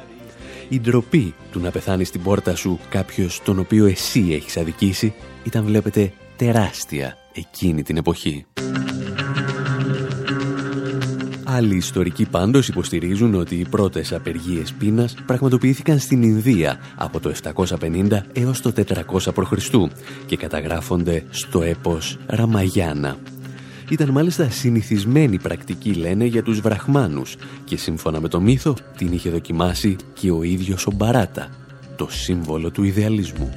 Η 0.69 0.79
ντροπή 0.79 1.33
του 1.51 1.59
να 1.59 1.71
πεθάνεις 1.71 2.07
στην 2.07 2.21
πόρτα 2.21 2.55
σου 2.55 2.79
κάποιος 2.89 3.41
τον 3.43 3.59
οποίο 3.59 3.85
εσύ 3.85 4.27
έχεις 4.31 4.57
αδικήσει 4.57 5.13
ήταν 5.43 5.65
βλέπετε 5.65 6.13
τεράστια 6.35 7.17
εκείνη 7.33 7.83
την 7.83 7.97
εποχή. 7.97 8.45
Άλλοι 11.43 11.75
ιστορικοί 11.75 12.25
πάντως 12.25 12.67
υποστηρίζουν 12.67 13.35
ότι 13.35 13.55
οι 13.55 13.67
πρώτες 13.69 14.13
απεργίες 14.13 14.73
πείνας 14.73 15.15
πραγματοποιήθηκαν 15.25 15.99
στην 15.99 16.23
Ινδία 16.23 16.79
από 16.95 17.19
το 17.19 17.33
750 17.43 18.21
έως 18.33 18.61
το 18.61 18.73
400 18.75 19.33
π.Χ. 19.33 19.63
και 20.25 20.37
καταγράφονται 20.37 21.23
στο 21.29 21.61
έπος 21.61 22.17
Ραμαγιάννα. 22.25 23.17
Ήταν 23.89 24.09
μάλιστα 24.09 24.49
συνηθισμένη 24.49 25.39
πρακτική 25.39 25.93
λένε 25.93 26.25
για 26.25 26.43
τους 26.43 26.59
βραχμάνους 26.59 27.35
και 27.63 27.77
σύμφωνα 27.77 28.21
με 28.21 28.27
το 28.27 28.41
μύθο 28.41 28.75
την 28.97 29.11
είχε 29.11 29.29
δοκιμάσει 29.29 29.95
και 30.13 30.31
ο 30.31 30.43
ίδιος 30.43 30.87
ο 30.87 30.91
Μπαράτα, 30.95 31.49
το 31.95 32.07
σύμβολο 32.09 32.71
του 32.71 32.83
ιδεαλισμού. 32.83 33.53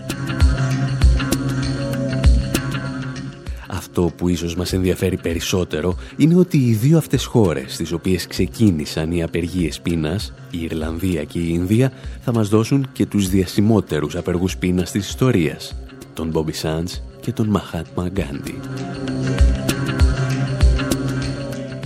Αυτό 3.68 4.12
που 4.16 4.28
ίσως 4.28 4.56
μας 4.56 4.72
ενδιαφέρει 4.72 5.16
περισσότερο 5.16 5.96
είναι 6.16 6.34
ότι 6.34 6.56
οι 6.56 6.72
δύο 6.72 6.98
αυτές 6.98 7.24
χώρες 7.24 7.74
στις 7.74 7.92
οποίες 7.92 8.26
ξεκίνησαν 8.26 9.12
οι 9.12 9.22
απεργίες 9.22 9.80
πείνας, 9.80 10.32
η 10.50 10.62
Ιρλανδία 10.62 11.24
και 11.24 11.38
η 11.38 11.48
Ινδία, 11.48 11.92
θα 12.20 12.32
μας 12.32 12.48
δώσουν 12.48 12.86
και 12.92 13.06
τους 13.06 13.28
διασημότερους 13.28 14.16
απεργούς 14.16 14.56
πείνας 14.56 14.90
της 14.90 15.08
ιστορίας, 15.08 15.74
τον 16.14 16.28
Μπόμπι 16.28 16.52
Σάντς 16.52 17.02
και 17.20 17.32
τον 17.32 17.46
Μαχάτμα 17.46 18.08
Γκάντι. 18.08 18.54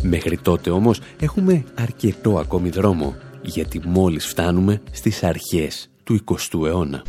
Μέχρι 0.03 0.39
τότε 0.39 0.71
όμως 0.71 1.01
έχουμε 1.21 1.65
αρκετό 1.75 2.39
ακόμη 2.39 2.69
δρόμο, 2.69 3.15
γιατί 3.43 3.81
μόλις 3.85 4.27
φτάνουμε 4.27 4.81
στις 4.93 5.23
αρχές 5.23 5.91
του 6.05 6.25
20ου 6.25 6.67
αιώνα. 6.67 7.03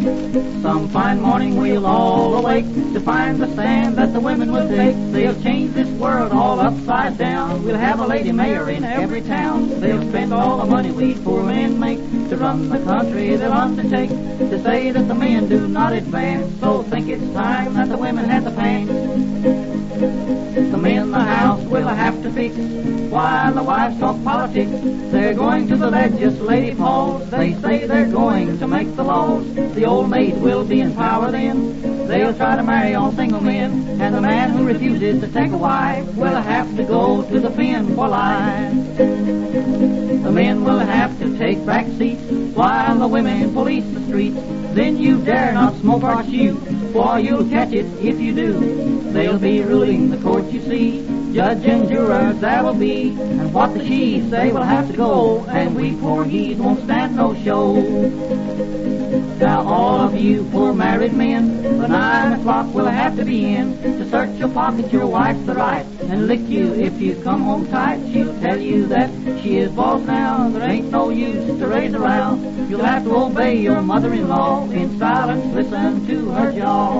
Some 0.00 0.88
fine 0.88 1.20
morning 1.20 1.56
we'll 1.56 1.84
all 1.84 2.34
awake 2.34 2.64
to 2.94 3.00
find 3.00 3.38
the 3.38 3.52
stand 3.52 3.96
that 3.96 4.14
the 4.14 4.20
women 4.20 4.50
will 4.50 4.66
take. 4.66 4.96
They'll 5.12 5.38
change 5.42 5.74
this 5.74 5.88
world 6.00 6.32
all 6.32 6.58
upside 6.58 7.18
down. 7.18 7.64
We'll 7.64 7.76
have 7.76 8.00
a 8.00 8.06
lady 8.06 8.32
mayor 8.32 8.70
in 8.70 8.82
every 8.82 9.20
town. 9.20 9.80
They'll 9.80 10.08
spend 10.08 10.32
all 10.32 10.58
the 10.58 10.64
money 10.64 10.90
we 10.90 11.14
poor 11.16 11.42
men 11.42 11.78
make 11.78 11.98
to 12.30 12.36
run 12.38 12.70
the 12.70 12.78
country. 12.78 13.36
They'll 13.36 13.52
undertake 13.52 14.08
to 14.10 14.62
say 14.62 14.90
that 14.90 15.06
the 15.06 15.14
men 15.14 15.48
do 15.48 15.68
not 15.68 15.92
advance. 15.92 16.58
So 16.60 16.82
think 16.84 17.08
it's 17.08 17.32
time 17.34 17.74
that 17.74 17.90
the 17.90 17.98
women 17.98 18.24
had 18.24 18.44
the 18.44 18.52
pants. 18.52 19.69
The 20.00 20.78
men 20.80 21.02
in 21.02 21.10
the 21.10 21.20
house 21.20 21.60
will 21.64 21.86
have 21.86 22.22
to 22.22 22.30
fix 22.32 22.56
while 22.56 23.52
the 23.52 23.62
wives 23.62 23.98
talk 23.98 24.22
politics. 24.24 24.70
They're 25.12 25.34
going 25.34 25.68
to 25.68 25.76
the 25.76 25.90
legislative 25.90 26.78
halls. 26.78 27.28
They 27.28 27.52
say 27.60 27.86
they're 27.86 28.10
going 28.10 28.58
to 28.60 28.66
make 28.66 28.96
the 28.96 29.02
laws. 29.04 29.44
The 29.74 29.84
old 29.84 30.08
maid 30.08 30.40
will 30.40 30.64
be 30.64 30.80
in 30.80 30.94
power 30.94 31.30
then. 31.30 32.08
They'll 32.08 32.32
try 32.32 32.56
to 32.56 32.62
marry 32.62 32.94
all 32.94 33.12
single 33.12 33.42
men. 33.42 34.00
And 34.00 34.14
the 34.14 34.22
man 34.22 34.50
who 34.50 34.64
refuses 34.64 35.20
to 35.20 35.28
take 35.28 35.52
a 35.52 35.58
wife 35.58 36.06
will 36.14 36.40
have 36.40 36.74
to 36.76 36.84
go 36.84 37.22
to 37.24 37.38
the 37.38 37.50
pen 37.50 37.94
for 37.94 38.08
life. 38.08 38.96
The 38.96 40.32
men 40.32 40.64
will 40.64 40.78
have 40.78 41.18
to 41.18 41.36
take 41.36 41.66
back 41.66 41.86
seats 41.98 42.22
while 42.54 42.98
the 42.98 43.06
women 43.06 43.52
police 43.52 43.84
the 43.92 44.00
streets. 44.06 44.38
Then 44.72 44.96
you 44.96 45.22
dare 45.22 45.52
not 45.52 45.76
smoke 45.76 46.04
or 46.04 46.22
chew, 46.22 46.58
for 46.92 47.18
you'll 47.18 47.48
catch 47.48 47.72
it 47.72 47.86
if 48.00 48.20
you 48.20 48.34
do. 48.34 49.12
They'll 49.12 49.38
be 49.38 49.62
ruling 49.62 50.10
the 50.10 50.18
court, 50.18 50.44
you 50.46 50.60
see. 50.60 51.06
Judge 51.32 51.64
and 51.64 51.88
jurors 51.88 52.40
that'll 52.40 52.74
be, 52.74 53.10
and 53.10 53.54
what 53.54 53.72
the 53.74 53.86
she's 53.86 54.28
say 54.30 54.50
will 54.52 54.62
have 54.62 54.90
to 54.90 54.96
go, 54.96 55.44
and 55.46 55.76
we 55.76 55.94
poor 55.96 56.24
he's 56.24 56.58
won't 56.58 56.82
stand 56.84 57.16
no 57.16 57.34
show. 57.44 59.19
Now 59.40 59.60
all 59.76 59.98
of 60.06 60.12
you 60.24 60.36
poor 60.52 60.72
married 60.74 61.14
men, 61.14 61.42
the 61.82 61.88
nine 61.88 62.30
o'clock 62.38 62.66
will 62.76 62.90
have 63.02 63.14
to 63.20 63.24
be 63.24 63.40
in 63.58 63.66
to 63.98 64.04
search 64.14 64.32
your 64.42 64.52
pockets, 64.60 64.92
your 64.92 65.08
wife's 65.18 65.44
the 65.46 65.54
right, 65.54 65.86
and 66.10 66.18
lick 66.30 66.44
you 66.56 66.66
if 66.88 66.94
you 67.04 67.12
come 67.28 67.40
home 67.48 67.64
tight. 67.76 67.98
She'll 68.10 68.36
tell 68.46 68.60
you 68.70 68.78
that 68.94 69.08
she 69.40 69.50
is 69.62 69.70
boss 69.78 70.00
now, 70.06 70.32
there 70.54 70.68
ain't 70.74 70.90
no 70.98 71.04
use 71.28 71.44
to 71.60 71.66
raise 71.76 71.94
around. 72.00 72.36
You'll 72.68 72.88
have 72.92 73.04
to 73.08 73.12
obey 73.26 73.54
your 73.68 73.80
mother-in-law 73.92 74.52
in 74.80 74.88
silence, 74.98 75.44
listen 75.58 75.90
to 76.08 76.16
her 76.36 76.50
jaw. 76.58 76.90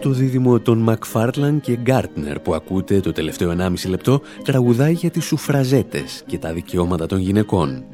Το 0.00 0.10
δίδυμο 0.10 0.60
των 0.60 0.78
Μακφάρλαν 0.78 1.60
και 1.60 1.76
Γκάρτνερ 1.76 2.40
που 2.40 2.54
ακούτε 2.54 3.00
το 3.00 3.12
τελευταίο 3.12 3.54
1,5 3.58 3.88
λεπτό 3.88 4.20
τραγουδάει 4.44 4.92
για 4.92 5.10
τις 5.10 5.24
σουφραζέτες 5.24 6.22
και 6.26 6.38
τα 6.38 6.52
δικαιώματα 6.52 7.06
των 7.06 7.18
γυναικών. 7.18 7.84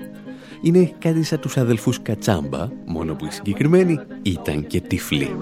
Είναι 0.60 0.92
κάτι 0.98 1.22
σαν 1.22 1.40
τους 1.40 1.56
αδελφούς 1.56 2.02
Κατσάμπα, 2.02 2.68
μόνο 2.86 3.14
που 3.14 3.24
οι 3.24 3.30
συγκεκριμένοι 3.30 3.98
ήταν 4.22 4.66
και 4.66 4.80
τυφλοί. 4.80 5.36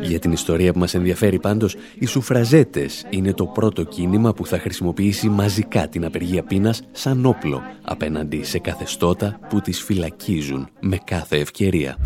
Για 0.00 0.18
την 0.18 0.32
ιστορία 0.32 0.72
που 0.72 0.78
μας 0.78 0.94
ενδιαφέρει 0.94 1.38
πάντως, 1.38 1.76
οι 1.98 2.06
σουφραζέτες 2.06 3.06
είναι 3.10 3.32
το 3.32 3.46
πρώτο 3.46 3.84
κίνημα 3.84 4.34
που 4.34 4.46
θα 4.46 4.58
χρησιμοποιήσει 4.58 5.28
μαζικά 5.28 5.88
την 5.88 6.04
απεργία 6.04 6.42
πείνας 6.42 6.82
σαν 6.92 7.26
όπλο 7.26 7.62
απέναντι 7.82 8.42
σε 8.42 8.58
καθεστώτα 8.58 9.38
που 9.48 9.60
τις 9.60 9.82
φυλακίζουν 9.82 10.68
με 10.80 10.98
κάθε 11.04 11.36
ευκαιρία. 11.36 11.96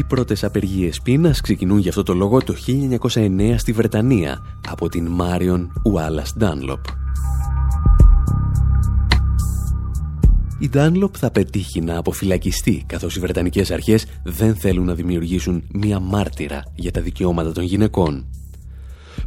Οι 0.00 0.04
πρώτες 0.04 0.44
απεργίες 0.44 1.00
πείνας 1.00 1.40
ξεκινούν 1.40 1.78
για 1.78 1.90
αυτό 1.90 2.02
το 2.02 2.14
λόγο 2.14 2.42
το 2.42 2.54
1909 2.66 3.54
στη 3.56 3.72
Βρετανία 3.72 4.42
από 4.68 4.88
την 4.88 5.06
Μάριον 5.06 5.72
Ουάλλας 5.84 6.34
Ντάνλοπ. 6.38 6.84
Η 10.58 10.68
Ντάνλοπ 10.68 11.14
θα 11.18 11.30
πετύχει 11.30 11.80
να 11.80 11.98
αποφυλακιστεί 11.98 12.84
καθώς 12.86 13.16
οι 13.16 13.20
Βρετανικές 13.20 13.70
αρχές 13.70 14.06
δεν 14.24 14.54
θέλουν 14.54 14.84
να 14.84 14.94
δημιουργήσουν 14.94 15.62
μία 15.72 16.00
μάρτυρα 16.00 16.62
για 16.74 16.90
τα 16.90 17.00
δικαιώματα 17.00 17.52
των 17.52 17.64
γυναικών. 17.64 18.26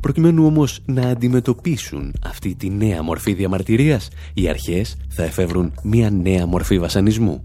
Προκειμένου 0.02 0.46
όμως 0.46 0.80
να 0.86 1.02
αντιμετωπίσουν 1.02 2.14
αυτή 2.24 2.56
τη 2.56 2.70
νέα 2.70 3.04
μορφή 3.04 3.34
διαμαρτυρίας, 3.34 4.08
οι 4.34 4.50
αρχές 4.50 4.98
θα 5.08 5.24
εφεύρουν 5.24 5.74
μία 5.84 6.10
νέα 6.10 6.46
μορφή 6.46 6.80
βασανισμού, 6.80 7.44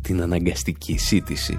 την 0.00 0.22
αναγκαστική 0.22 0.98
σύντηση. 0.98 1.58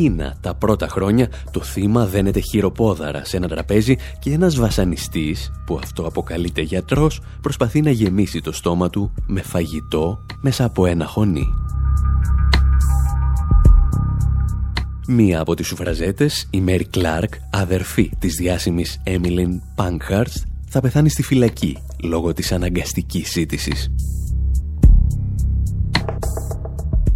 Εκείνα 0.00 0.36
τα 0.40 0.54
πρώτα 0.54 0.88
χρόνια 0.88 1.28
το 1.50 1.60
θύμα 1.60 2.06
δένεται 2.06 2.40
χειροπόδαρα 2.40 3.24
σε 3.24 3.36
ένα 3.36 3.48
τραπέζι 3.48 3.96
και 4.18 4.32
ένας 4.32 4.56
βασανιστής, 4.56 5.50
που 5.66 5.78
αυτό 5.82 6.06
αποκαλείται 6.06 6.60
γιατρός, 6.60 7.20
προσπαθεί 7.40 7.80
να 7.80 7.90
γεμίσει 7.90 8.40
το 8.40 8.52
στόμα 8.52 8.90
του 8.90 9.12
με 9.26 9.42
φαγητό 9.42 10.24
μέσα 10.40 10.64
από 10.64 10.86
ένα 10.86 11.06
χωνί. 11.06 11.46
Μία 15.06 15.40
από 15.40 15.54
τις 15.54 15.66
σουφραζέτες, 15.66 16.46
η 16.50 16.60
Μέρι 16.60 16.84
Κλάρκ, 16.84 17.34
αδερφή 17.50 18.10
της 18.18 18.34
διάσημης 18.34 19.00
Έμιλιν 19.04 19.60
Πανκχάρτ, 19.74 20.32
θα 20.68 20.80
πεθάνει 20.80 21.08
στη 21.08 21.22
φυλακή 21.22 21.78
λόγω 22.02 22.32
της 22.32 22.52
αναγκαστικής 22.52 23.28
σύντησης. 23.28 23.90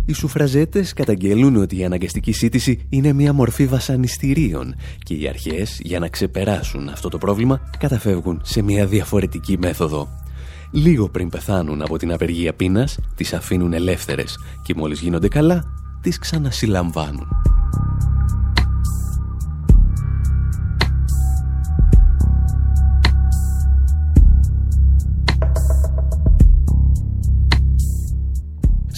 Οι 0.07 0.13
σουφραζέτες 0.13 0.93
καταγγελούν 0.93 1.57
ότι 1.57 1.79
η 1.79 1.85
αναγκαστική 1.85 2.33
σύντηση 2.33 2.87
είναι 2.89 3.13
μια 3.13 3.33
μορφή 3.33 3.67
βασανιστήριων 3.67 4.75
και 4.99 5.15
οι 5.15 5.29
αρχές 5.29 5.81
για 5.83 5.99
να 5.99 6.09
ξεπεράσουν 6.09 6.89
αυτό 6.89 7.09
το 7.09 7.19
πρόβλημα 7.19 7.61
καταφεύγουν 7.79 8.41
σε 8.45 8.63
μια 8.63 8.87
διαφορετική 8.87 9.59
μέθοδο. 9.59 10.09
Λίγο 10.71 11.09
πριν 11.09 11.29
πεθάνουν 11.29 11.83
από 11.83 11.99
την 11.99 12.13
απεργία 12.13 12.55
πείνας, 12.55 12.99
τις 13.17 13.33
αφήνουν 13.33 13.73
ελεύθερες 13.73 14.39
και 14.63 14.75
μόλις 14.77 15.01
γίνονται 15.01 15.29
καλά, 15.29 15.65
τις 16.01 16.19
ξανασυλλαμβάνουν. 16.19 17.29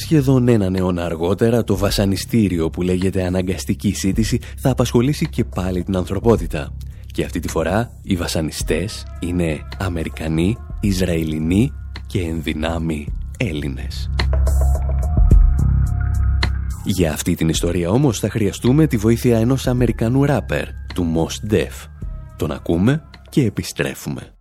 Σχεδόν 0.05 0.49
έναν 0.49 0.75
αιώνα 0.75 1.05
αργότερα, 1.05 1.65
το 1.65 1.77
βασανιστήριο 1.77 2.71
που 2.71 2.83
λέγεται 2.83 3.25
αναγκαστική 3.25 3.95
σύντηση 3.95 4.39
θα 4.59 4.71
απασχολήσει 4.71 5.29
και 5.29 5.45
πάλι 5.45 5.83
την 5.83 5.97
ανθρωπότητα. 5.97 6.73
Και 7.13 7.25
αυτή 7.25 7.41
τη 7.41 7.49
φορά 7.49 7.91
οι 8.03 8.17
βασανιστές 8.17 9.07
είναι 9.21 9.61
Αμερικανοί, 9.79 10.57
Ισραηλινοί 10.81 11.73
και 12.07 12.21
ενδυνάμοι 12.21 13.13
Έλληνες. 13.39 14.11
Για 16.85 17.13
αυτή 17.13 17.35
την 17.35 17.49
ιστορία 17.49 17.91
όμως 17.91 18.19
θα 18.19 18.31
χρειαστούμε 18.31 18.87
τη 18.87 18.97
βοήθεια 18.97 19.39
ενός 19.39 19.67
Αμερικανού 19.67 20.25
ράπερ, 20.25 20.65
του 20.95 21.13
Mos 21.15 21.53
Def. 21.53 21.89
Τον 22.37 22.51
ακούμε 22.51 23.03
και 23.29 23.45
επιστρέφουμε. 23.45 24.35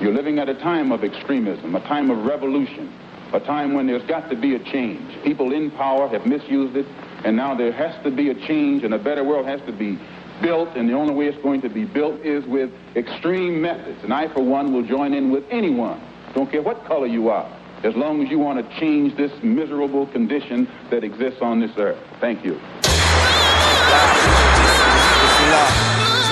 You're 0.00 0.18
living 0.22 0.38
at 0.38 0.48
a 0.48 0.54
time 0.54 0.90
of 0.90 1.00
extremism, 1.04 1.68
a 1.76 1.80
time 1.94 2.10
of 2.10 2.18
revolution. 2.34 2.84
A 3.32 3.40
time 3.40 3.74
when 3.74 3.86
there's 3.86 4.04
got 4.04 4.28
to 4.30 4.36
be 4.36 4.54
a 4.54 4.58
change. 4.58 5.22
People 5.24 5.52
in 5.52 5.70
power 5.70 6.08
have 6.08 6.26
misused 6.26 6.76
it, 6.76 6.86
and 7.24 7.36
now 7.36 7.54
there 7.54 7.72
has 7.72 7.94
to 8.04 8.10
be 8.10 8.30
a 8.30 8.34
change, 8.34 8.84
and 8.84 8.92
a 8.94 8.98
better 8.98 9.24
world 9.24 9.46
has 9.46 9.60
to 9.62 9.72
be 9.72 9.98
built, 10.40 10.68
and 10.76 10.88
the 10.88 10.92
only 10.92 11.14
way 11.14 11.26
it's 11.26 11.42
going 11.42 11.60
to 11.62 11.68
be 11.68 11.84
built 11.84 12.20
is 12.20 12.44
with 12.46 12.70
extreme 12.96 13.60
methods. 13.60 14.02
And 14.02 14.12
I, 14.12 14.28
for 14.28 14.42
one, 14.42 14.72
will 14.72 14.82
join 14.82 15.14
in 15.14 15.30
with 15.30 15.44
anyone, 15.50 16.00
don't 16.34 16.50
care 16.50 16.62
what 16.62 16.84
color 16.84 17.06
you 17.06 17.28
are, 17.28 17.48
as 17.84 17.94
long 17.94 18.22
as 18.22 18.30
you 18.30 18.38
want 18.38 18.58
to 18.58 18.80
change 18.80 19.16
this 19.16 19.32
miserable 19.42 20.06
condition 20.08 20.68
that 20.90 21.04
exists 21.04 21.40
on 21.40 21.60
this 21.60 21.72
earth. 21.76 21.98
Thank 22.20 22.44
you. 22.44 22.60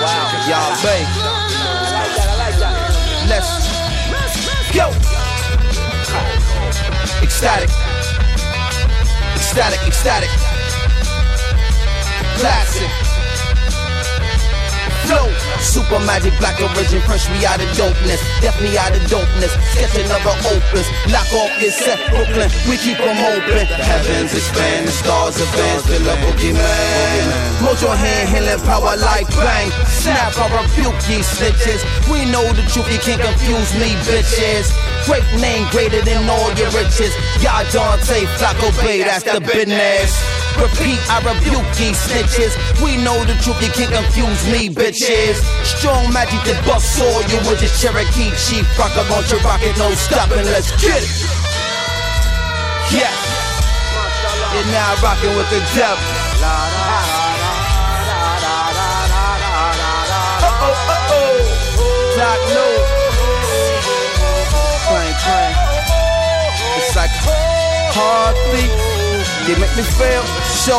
Wow. 0.01 0.47
Y'all, 0.47 0.83
babe. 0.83 1.40
Ecstatic. 7.41 7.69
Ecstatic, 9.33 9.79
ecstatic. 9.87 10.29
Classic 12.37 12.91
flow. 15.07 15.40
Super 15.61 15.99
magic, 16.03 16.33
black 16.41 16.59
origin, 16.59 17.01
fresh 17.05 17.29
me 17.29 17.45
out 17.45 17.61
of 17.61 17.69
dopeness. 17.77 18.21
Me 18.61 18.77
out 18.77 18.93
of 18.93 19.01
dopeness. 19.09 19.49
Sketch 19.73 20.05
another 20.05 20.37
opus. 20.53 20.85
Lock 21.09 21.25
off 21.33 21.49
your 21.57 21.71
set, 21.71 21.97
Brooklyn. 22.13 22.45
We 22.69 22.77
keep 22.77 22.97
them 22.97 23.17
open. 23.17 23.65
The 23.65 23.81
heavens 23.81 24.33
expand, 24.33 24.87
the 24.87 24.91
stars 24.91 25.41
advance. 25.41 25.87
Feel 25.87 26.05
a 26.05 26.13
boogeyman. 26.21 27.25
Hold 27.65 27.81
your 27.81 27.95
hand, 27.95 28.29
healing 28.29 28.61
power 28.61 28.93
like 28.97 29.25
bang. 29.33 29.71
Snap, 29.87 30.37
I 30.37 30.45
rebuke 30.61 31.01
ye 31.09 31.25
snitches. 31.25 31.81
We 32.11 32.29
know 32.29 32.45
the 32.53 32.61
truth, 32.69 32.91
you 32.91 32.99
can't 32.99 33.21
confuse 33.21 33.73
me, 33.81 33.97
bitches. 34.05 34.69
Great 35.09 35.25
name, 35.41 35.65
greater 35.71 36.01
than 36.05 36.29
all 36.29 36.53
your 36.53 36.69
riches. 36.69 37.13
Y'all 37.41 37.65
Dante, 37.73 38.29
Flacco 38.37 38.69
Bay, 38.85 39.01
that's 39.01 39.23
the 39.23 39.41
business. 39.41 40.40
Repeat, 40.57 40.99
I 41.07 41.21
rebuke 41.21 41.67
these 41.77 41.99
snitches. 42.01 42.57
We 42.83 42.97
know 42.97 43.17
the 43.23 43.35
truth, 43.39 43.61
you 43.61 43.71
can't 43.71 43.93
confuse 43.93 44.41
me, 44.51 44.69
bitches. 44.69 45.39
Strong 45.63 46.11
magic 46.11 46.41
that 46.49 46.59
bust 46.65 46.99
all 46.99 47.21
you 47.31 47.37
with 47.47 47.59
this 47.59 47.79
Cherokee 47.79 48.31
chief. 48.35 48.65
Rock 48.77 48.91
a 48.97 49.05
bunch 49.07 49.31
of 49.31 49.43
rocket, 49.43 49.77
no 49.77 49.91
stopping, 49.93 50.45
let's 50.49 50.71
get 50.81 51.01
it. 51.01 51.11
Yeah. 52.91 53.13
You're 54.51 54.71
now 54.73 54.99
rocking 54.99 55.35
with 55.37 55.49
the 55.49 55.61
devil. 55.75 56.03
Oh, 60.63 60.75
oh. 60.97 61.41
Like 67.01 67.09
heartbeat. 67.95 69.00
They 69.47 69.57
make 69.57 69.73
me 69.75 69.81
feel 69.81 70.23
so 70.61 70.77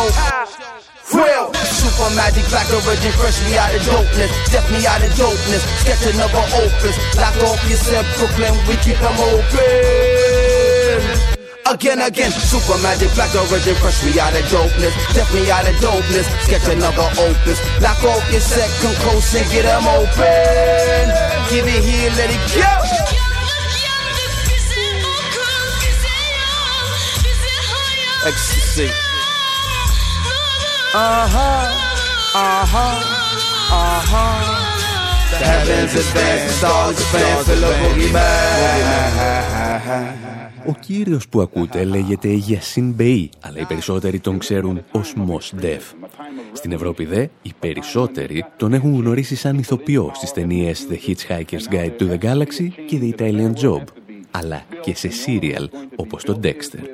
real. 1.13 1.53
Super 1.53 2.11
magic, 2.15 2.47
black 2.49 2.71
origin, 2.71 3.13
fresh 3.19 3.43
me 3.45 3.59
out 3.59 3.75
of 3.75 3.83
dopeness. 3.83 4.31
Step 4.47 4.65
me 4.71 4.87
out 4.87 5.03
of 5.03 5.11
dopeness. 5.19 5.63
Sketch 5.83 6.15
another 6.15 6.47
opus. 6.63 6.97
Lock 7.19 7.37
off 7.43 7.59
yourself, 7.69 8.07
Brooklyn, 8.17 8.55
we 8.71 8.77
keep 8.87 8.99
them 9.03 9.19
open. 9.19 10.23
Again, 11.67 12.01
again, 12.03 12.31
super 12.31 12.79
magic, 12.83 13.11
black 13.15 13.35
origin, 13.35 13.75
fresh 13.83 14.05
me 14.05 14.19
out 14.21 14.35
of 14.35 14.45
dopeness. 14.47 14.95
Step 15.11 15.27
me 15.35 15.51
out 15.51 15.67
of 15.67 15.75
dopeness. 15.83 16.27
Sketch 16.47 16.69
another 16.71 17.09
opus. 17.19 17.59
Lock 17.83 18.03
off 18.05 18.23
your 18.31 18.41
second 18.41 18.95
coast 19.03 19.35
and 19.35 19.51
get 19.51 19.65
them 19.67 19.87
open. 19.91 21.11
Give 21.51 21.67
it 21.67 21.83
here, 21.83 22.11
let 22.15 22.31
it 22.31 22.41
go. 22.55 22.82
Ecstasy. 28.31 28.89
Uh 30.95 31.27
huh, 31.35 31.65
uh 32.35 32.65
huh, 32.73 32.97
uh 33.81 34.01
huh. 34.11 34.37
The 35.31 35.39
heavens 35.51 35.95
advance, 36.03 36.43
the 36.49 36.55
stars 36.59 36.99
advance, 37.05 37.45
the 37.49 37.57
boogeyman. 37.81 38.43
Ο 40.67 40.75
κύριος 40.81 41.29
που 41.29 41.41
ακούτε 41.41 41.85
λέγεται 41.85 42.29
Γιασίν 42.29 42.91
Μπεϊ, 42.91 43.31
αλλά 43.41 43.59
οι 43.59 43.65
περισσότεροι 43.65 44.21
τον 44.21 44.39
ξέρουν 44.39 44.83
ως 44.91 45.15
Mos 45.17 45.65
Def. 45.65 45.81
Στην 46.53 46.73
Ευρώπη 46.73 47.05
δε, 47.05 47.27
οι 47.43 47.53
περισσότεροι 47.59 48.45
τον 48.57 48.73
έχουν 48.73 48.95
γνωρίσει 48.95 49.37
σαν 49.37 49.59
ηθοποιό 49.59 50.11
στις 50.15 50.33
ταινίες 50.33 50.87
The 50.91 50.97
Hitchhiker's 51.09 51.75
Guide 51.75 51.97
to 51.99 52.11
the 52.11 52.19
Galaxy 52.19 52.69
και 52.87 52.99
The 53.03 53.21
Italian 53.21 53.53
Job, 53.63 53.83
αλλά 54.31 54.63
και 54.81 54.95
σε 54.97 55.09
σύριαλ 55.09 55.71
όπως 55.97 56.25
το 56.25 56.41
Dexter. 56.43 56.85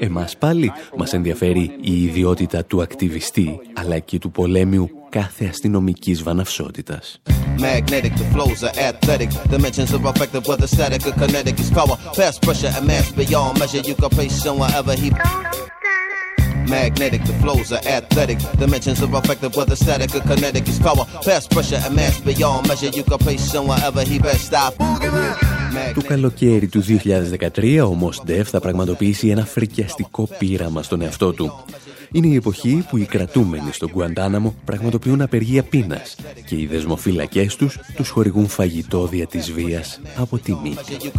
Εμάς 0.00 0.36
πάλι 0.36 0.72
μας 0.96 1.12
ενδιαφέρει 1.12 1.76
η 1.80 2.02
ιδιότητα 2.02 2.64
του 2.64 2.82
ακτιβιστή 2.82 3.60
αλλά 3.74 3.98
και 3.98 4.18
του 4.18 4.30
πολέμιου 4.30 4.90
κάθε 5.08 5.46
αστυνομικής 5.46 6.22
βαναυσότητας. 6.22 7.20
Magnetic, 7.58 8.12
the 8.16 8.26
flows 8.34 8.62
are 8.68 8.76
athletic. 8.90 9.28
Dimensions 9.50 9.92
are 9.94 10.02
effective, 10.12 10.46
whether 10.48 10.68
static 10.76 11.06
or 11.08 11.14
kinetic 11.20 11.56
is 11.62 11.70
power. 11.78 11.96
Fast 12.18 12.38
pressure 12.46 12.72
and 12.76 12.86
mass 12.86 13.06
beyond 13.20 13.52
measure. 13.60 13.82
You 13.90 13.96
can 14.00 14.10
place 14.16 14.46
on 14.50 14.56
wherever 14.60 14.94
he. 15.02 15.08
Magnetic, 16.76 17.22
the 17.30 17.34
flows 17.42 17.70
are 17.76 17.84
athletic. 17.98 18.38
Dimensions 18.62 18.98
are 19.04 19.12
effective, 19.22 19.52
whether 19.58 19.76
static 19.84 20.10
or 20.18 20.22
kinetic 20.30 20.64
is 20.72 20.78
power. 20.88 21.04
Fast 21.26 21.46
pressure 21.54 21.80
and 21.86 21.94
mass 21.98 22.14
beyond 22.28 22.60
measure. 22.68 22.90
You 22.98 23.04
can 23.10 23.18
place 23.26 23.54
on 23.58 23.64
wherever 23.70 24.02
he 24.10 24.16
best 24.26 24.42
stop. 24.50 24.72
Το 25.94 26.02
καλοκαίρι 26.06 26.66
του 26.66 26.82
2013 26.82 27.88
ο 27.90 27.98
Mos 28.00 28.30
Def 28.30 28.42
θα 28.42 28.60
πραγματοποιήσει 28.60 29.28
ένα 29.28 29.44
φρικιαστικό 29.44 30.28
πείραμα 30.38 30.82
στον 30.82 31.02
εαυτό 31.02 31.32
του. 31.32 31.52
Είναι 32.12 32.26
η 32.26 32.34
εποχή 32.34 32.86
που 32.90 32.96
οι 32.96 33.04
κρατούμενοι 33.04 33.72
στον 33.72 33.90
Γκουαντάναμο 33.92 34.54
πραγματοποιούν 34.64 35.20
απεργία 35.20 35.62
πείνας 35.62 36.16
και 36.46 36.56
οι 36.56 36.66
δεσμοφύλακές 36.66 37.56
τους 37.56 37.78
τους 37.96 38.08
χορηγούν 38.08 38.48
φαγητό 38.48 39.06
δια 39.06 39.26
της 39.26 39.52
βίας 39.52 40.00
από 40.16 40.38
τη 40.38 40.54
μύτη. 40.62 41.10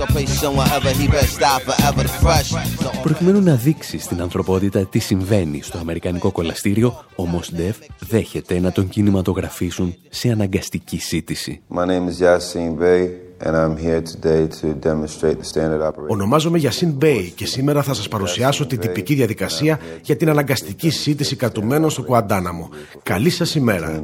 Προκειμένου 3.01 3.41
να 3.41 3.55
δείξει 3.55 3.99
στην 3.99 4.21
ανθρωπότητα 4.21 4.85
τι 4.85 4.99
συμβαίνει 4.99 5.61
στο 5.61 5.77
Αμερικανικό 5.77 6.31
κολαστήριο, 6.31 7.05
ο 7.15 7.25
Μοσντεφ 7.25 7.77
δέχεται 7.99 8.59
να 8.59 8.71
τον 8.71 8.89
κινηματογραφήσουν 8.89 9.95
σε 10.09 10.29
αναγκαστική 10.29 10.99
σύντηση. 10.99 11.61
My 11.75 11.85
name 11.85 12.07
is 12.07 12.25
Yasin 12.25 12.81
Bey. 12.81 13.20
And 13.43 13.55
I'm 13.57 13.75
here 13.75 14.01
today 14.01 14.41
to 14.61 14.67
demonstrate 14.89 15.37
the 15.39 15.45
standard 15.45 15.81
operation. 15.81 16.07
Ονομάζομαι 16.07 16.57
Γιασίν 16.57 16.91
Μπέι 16.91 17.31
και 17.35 17.45
σήμερα 17.45 17.83
θα 17.83 17.93
σας 17.93 18.07
παρουσιάσω 18.07 18.65
την 18.65 18.79
τυπική 18.79 19.13
διαδικασία 19.13 19.79
για 20.01 20.15
την 20.15 20.29
αναγκαστική 20.29 20.89
σύντηση 20.89 21.35
κρατουμένων 21.35 21.89
στο 21.89 22.03
Κουαντάναμο. 22.03 22.69
Καλή 23.03 23.29
σας 23.29 23.55
ημέρα. 23.55 24.01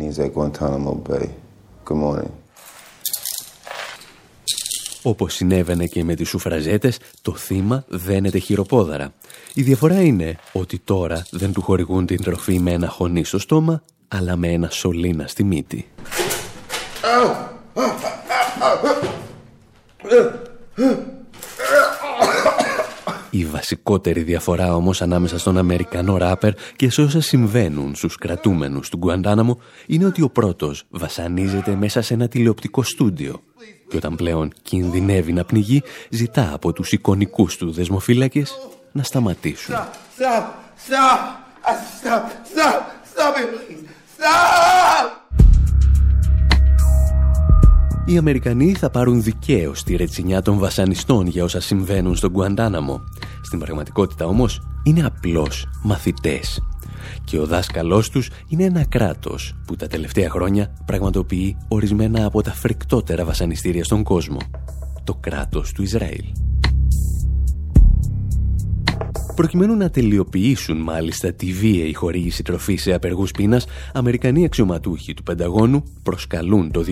Good 1.90 2.04
morning. 2.04 2.30
Όπως 5.02 5.34
συνέβαινε 5.34 5.86
και 5.86 6.04
με 6.04 6.16
τις 6.16 6.30
σουφραζέτες, 6.30 7.00
το 7.22 7.36
θύμα 7.36 7.84
δένεται 7.88 8.38
χειροπόδαρα. 8.38 9.14
Η 9.54 9.62
διαφορά 9.62 10.02
είναι 10.02 10.36
ότι 10.52 10.80
τώρα 10.80 11.26
δεν 11.32 11.54
του 11.54 11.62
χορηγούν 11.62 12.06
την 12.06 12.24
τροφή 12.24 12.60
με 12.60 12.72
ένα 12.72 12.88
χωνί 12.88 13.24
στο 13.24 13.40
στόμα, 13.40 13.84
αλλά 14.08 14.36
με 14.36 14.48
ένα 14.48 14.70
σωλήνα 14.70 15.28
στη 15.28 15.44
μύτη. 15.44 15.86
Η 17.76 19.17
βασικότερη 23.70 24.22
διαφορά 24.22 24.76
όμως 24.76 25.02
ανάμεσα 25.02 25.40
στον 25.40 25.58
Αμερικανό 25.58 26.18
ράπερ 26.18 26.54
και 26.76 26.90
σε 26.90 27.02
όσα 27.02 27.22
συμβαίνουν 27.22 27.96
στους 27.96 28.18
κρατούμενους 28.18 28.90
του 28.90 28.98
Γκουαντάναμο 28.98 29.60
είναι 29.88 30.06
ότι 30.06 30.22
ο 30.22 30.30
πρώτος 30.30 30.84
βασανίζεται 30.90 31.76
μέσα 31.76 32.02
σε 32.02 32.14
ένα 32.14 32.28
τηλεοπτικό 32.28 32.84
στούντιο 32.84 33.42
και 33.88 33.98
όταν 33.98 34.16
πλέον 34.16 34.52
κινδυνεύει 34.62 35.34
να 35.34 35.44
πνιγεί 35.44 35.84
ζητά 36.10 36.52
από 36.54 36.74
τους 36.74 36.92
εικονικούς 36.92 37.58
του 37.58 37.72
δεσμοφύλακες 37.72 38.58
να 38.92 39.04
σταματήσουν. 39.04 39.76
Stop! 39.76 40.44
Stop! 40.88 41.20
Stop! 42.02 42.24
Stop! 42.54 42.82
Stop 43.14 43.38
it, 43.38 43.48
please! 43.54 43.84
Stop! 44.18 45.17
Οι 48.10 48.18
Αμερικανοί 48.18 48.74
θα 48.74 48.90
πάρουν 48.90 49.24
δικαίως 49.24 49.84
τη 49.84 49.96
ρετσινιά 49.96 50.42
των 50.42 50.58
βασανιστών 50.58 51.28
για 51.28 51.44
όσα 51.44 51.62
συμβαίνουν 51.62 52.16
στον 52.16 52.32
Γκουαντάναμο. 52.32 53.04
Στην 53.42 53.60
πραγματικότητα 53.60 54.26
όμως 54.26 54.62
είναι 54.84 55.06
απλώς 55.06 55.68
μαθητές. 55.84 56.62
Και 57.24 57.40
ο 57.40 57.46
δάσκαλός 57.46 58.10
τους 58.10 58.30
είναι 58.48 58.64
ένα 58.64 58.86
κράτος 58.86 59.56
που 59.68 59.76
τα 59.76 59.88
τελευταία 59.88 60.30
χρόνια 60.30 60.74
πραγματοποιεί 60.86 61.58
ορισμένα 61.68 62.26
από 62.26 62.42
τα 62.42 62.52
φρικτότερα 62.52 63.26
βασανιστήρια 63.26 63.84
στον 63.84 64.04
κόσμο. 64.04 64.38
Το 65.04 65.14
κράτος 65.14 65.72
του 65.72 65.82
Ισραήλ. 65.82 66.26
Προκειμένου 69.38 69.76
να 69.76 69.90
τελειοποιήσουν 69.90 70.78
μάλιστα 70.78 71.34
τη 71.34 71.52
βίαιη 71.52 71.94
χορήγηση 71.94 72.44
τροφής 72.44 72.82
σε 72.82 72.94
απεργούς 72.94 73.32
πείνας, 73.32 73.66
Αμερικανοί 73.94 74.46
αξιωματούχοι 74.46 75.14
του 75.14 75.24
Πενταγώνου 75.24 75.84
προσκαλούν 76.04 76.72
το 76.72 76.84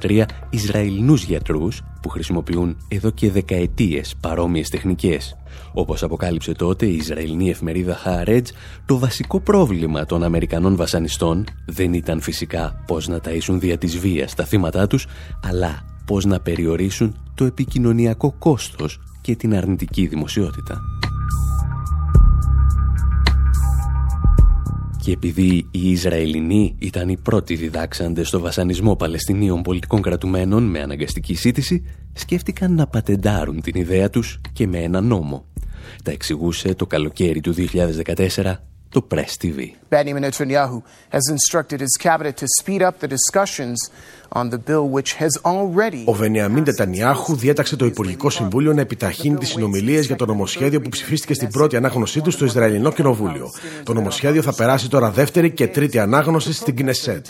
2013 0.00 0.24
Ισραηλινούς 0.50 1.24
γιατρούς 1.24 1.82
που 2.02 2.08
χρησιμοποιούν 2.08 2.76
εδώ 2.88 3.10
και 3.10 3.30
δεκαετίες 3.30 4.14
παρόμοιες 4.20 4.68
τεχνικές. 4.68 5.36
Όπως 5.72 6.02
αποκάλυψε 6.02 6.52
τότε 6.52 6.86
η 6.86 6.94
Ισραηλινή 6.94 7.50
εφημερίδα 7.50 7.98
Haaretz, 8.04 8.46
το 8.86 8.98
βασικό 8.98 9.40
πρόβλημα 9.40 10.04
των 10.04 10.22
Αμερικανών 10.22 10.76
βασανιστών 10.76 11.44
δεν 11.66 11.92
ήταν 11.92 12.20
φυσικά 12.20 12.82
πώς 12.86 13.08
να 13.08 13.20
ταΐσουν 13.24 13.58
δια 13.58 13.78
της 13.78 13.98
βίας 13.98 14.34
τα 14.34 14.44
θύματα 14.44 14.86
τους, 14.86 15.06
αλλά 15.42 15.84
πώς 16.06 16.24
να 16.24 16.40
περιορίσουν 16.40 17.16
το 17.34 17.44
επικοινωνιακό 17.44 18.34
κόστος 18.38 18.98
και 19.20 19.36
την 19.36 19.54
αρνητική 19.54 20.06
δημοσιότητα. 20.06 20.93
Και 25.04 25.12
επειδή 25.12 25.68
οι 25.70 25.90
Ισραηλινοί 25.90 26.74
ήταν 26.78 27.08
οι 27.08 27.16
πρώτοι 27.16 27.54
διδάξαντες 27.54 28.28
στο 28.28 28.40
βασανισμό 28.40 28.96
Παλαιστινίων 28.96 29.62
πολιτικών 29.62 30.02
κρατουμένων 30.02 30.62
με 30.62 30.80
αναγκαστική 30.80 31.34
σύντηση, 31.34 31.84
σκέφτηκαν 32.12 32.74
να 32.74 32.86
πατεντάρουν 32.86 33.60
την 33.60 33.80
ιδέα 33.80 34.10
τους 34.10 34.40
και 34.52 34.66
με 34.66 34.78
ένα 34.78 35.00
νόμο. 35.00 35.44
Τα 36.04 36.10
εξηγούσε 36.10 36.74
το 36.74 36.86
καλοκαίρι 36.86 37.40
του 37.40 37.54
2014 37.54 38.54
το 38.88 39.06
Press 39.10 39.32
TV. 39.42 39.58
Benjamin 39.90 40.22
Netanyahu 40.24 40.82
has 41.16 41.24
instructed 41.36 41.80
his 41.80 41.96
cabinet 42.06 42.36
to 42.42 42.46
speed 42.60 42.82
up 42.88 42.94
the 43.00 43.08
discussions 43.16 43.78
ο 46.04 46.12
Βενιαμίν 46.12 46.64
Τετανιάχου 46.64 47.36
διέταξε 47.36 47.76
το 47.76 47.84
Υπουργικό 47.84 48.30
Συμβούλιο 48.30 48.72
να 48.72 48.80
επιταχύνει 48.80 49.36
τις 49.36 49.48
συνομιλίες 49.48 50.06
για 50.06 50.16
το 50.16 50.26
νομοσχέδιο 50.26 50.80
που 50.80 50.88
ψηφίστηκε 50.88 51.34
στην 51.34 51.48
πρώτη 51.48 51.76
ανάγνωσή 51.76 52.20
του 52.20 52.30
στο 52.30 52.44
Ισραηλινό 52.44 52.92
Κοινοβούλιο. 52.92 53.50
Το 53.82 53.92
νομοσχέδιο 53.92 54.42
θα 54.42 54.54
περάσει 54.54 54.88
τώρα 54.88 55.10
δεύτερη 55.10 55.50
και 55.50 55.66
τρίτη 55.66 55.98
ανάγνωση 55.98 56.52
στην 56.52 56.76
Κνεσέτ. 56.76 57.26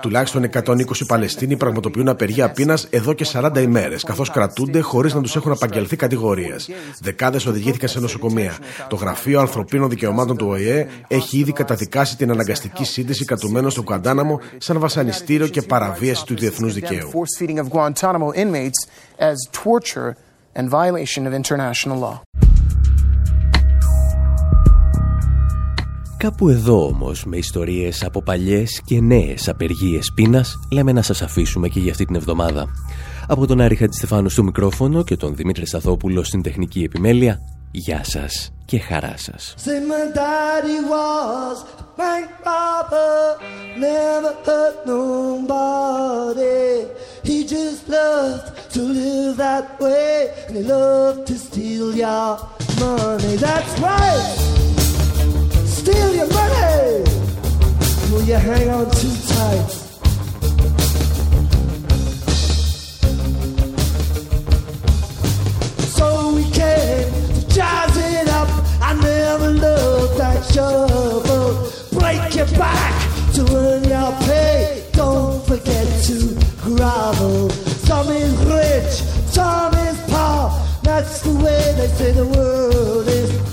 Τουλάχιστον 0.00 0.50
120 0.52 0.74
Παλαιστίνοι 1.06 1.56
πραγματοποιούν 1.56 2.08
απεργία 2.08 2.50
πείνας 2.50 2.86
εδώ 2.90 3.12
και 3.12 3.26
40 3.32 3.50
ημέρες, 3.60 4.02
καθώς 4.02 4.30
κρατούνται 4.30 4.80
χωρίς 4.80 5.14
να 5.14 5.20
τους 5.20 5.36
έχουν 5.36 5.52
απαγγελθεί 5.52 5.96
κατηγορίες. 5.96 6.70
Δεκάδες 7.00 7.46
οδηγήθηκαν 7.46 7.88
σε 7.88 8.00
νοσοκομεία. 8.00 8.56
Το 8.88 8.96
Γραφείο 8.96 9.40
Ανθρωπίνων 9.40 9.88
Δικαιωμάτων 9.88 10.36
του 10.36 10.46
ΟΗΕ 10.48 10.86
έχει 11.08 11.38
ήδη 11.38 11.52
καταδικάσει 11.52 12.16
την 12.16 12.30
αναγκαστική 12.30 12.84
σύνδεση 12.84 13.24
κατουμένων 13.24 13.70
στο 13.70 13.82
Κουαντάναμο 13.82 14.40
σαν 14.58 14.78
βασανιστήριο 14.78 15.46
και 15.46 15.62
παραβίαση 15.62 16.24
του 16.26 16.34
διεθνούς 16.48 16.74
δικαίου. 16.74 17.10
Κάπου 26.18 26.48
εδώ 26.48 26.86
όμως 26.86 27.24
με 27.24 27.36
ιστορίες 27.36 28.04
από 28.04 28.22
παλιές 28.22 28.82
και 28.84 29.00
νέες 29.00 29.48
απεργίες 29.48 30.12
πείνας 30.14 30.58
λέμε 30.72 30.92
να 30.92 31.02
σας 31.02 31.22
αφήσουμε 31.22 31.68
και 31.68 31.80
για 31.80 31.90
αυτή 31.90 32.04
την 32.04 32.14
εβδομάδα. 32.14 32.66
Από 33.28 33.46
τον 33.46 33.60
Άρη 33.60 33.74
Χατζηστεφάνου 33.74 34.28
στο 34.28 34.42
μικρόφωνο 34.42 35.04
και 35.04 35.16
τον 35.16 35.36
Δημήτρη 35.36 35.66
Σταθόπουλο 35.66 36.24
στην 36.24 36.42
τεχνική 36.42 36.82
επιμέλεια, 36.82 37.40
γεια 37.70 38.04
σας 38.04 38.55
και 38.65 38.79
χαρά 38.79 39.13
σας. 39.17 39.53
bank 41.97 42.29
robber, 42.45 43.37
never 43.77 44.33
hurt 44.45 44.85
nobody. 44.85 46.87
He 47.23 47.45
just 47.45 47.87
loved 47.87 48.73
to 48.73 48.81
live 48.81 49.37
that 49.37 49.79
way, 49.79 50.33
and 50.47 50.57
he 50.57 50.63
loved 50.63 51.27
to 51.27 51.37
steal 51.37 51.95
your 51.95 52.39
money. 52.79 53.35
That's 53.35 53.73
right, 53.79 54.35
steal 55.79 56.09
your 56.19 56.31
money. 56.39 57.03
Will 58.11 58.23
you 58.23 58.35
hang 58.35 58.69
on 58.69 58.89
too 58.99 59.15
tight? 59.33 59.84
Never 69.38 69.52
loved 69.52 70.18
that 70.18 70.42
shovel 70.46 71.70
break 71.92 72.34
your 72.34 72.46
back 72.58 73.32
to 73.34 73.42
earn 73.54 73.84
your 73.84 74.12
pay. 74.22 74.84
Don't 74.92 75.44
forget 75.46 75.86
to 76.04 76.34
grovel. 76.62 77.50
Some 77.50 78.08
is 78.10 78.34
rich, 78.44 78.92
some 79.30 79.74
is 79.74 79.98
poor. 80.08 80.50
That's 80.82 81.20
the 81.20 81.34
way 81.34 81.74
they 81.76 81.88
say 81.88 82.12
the 82.12 82.26
world 82.26 83.08
is. 83.08 83.45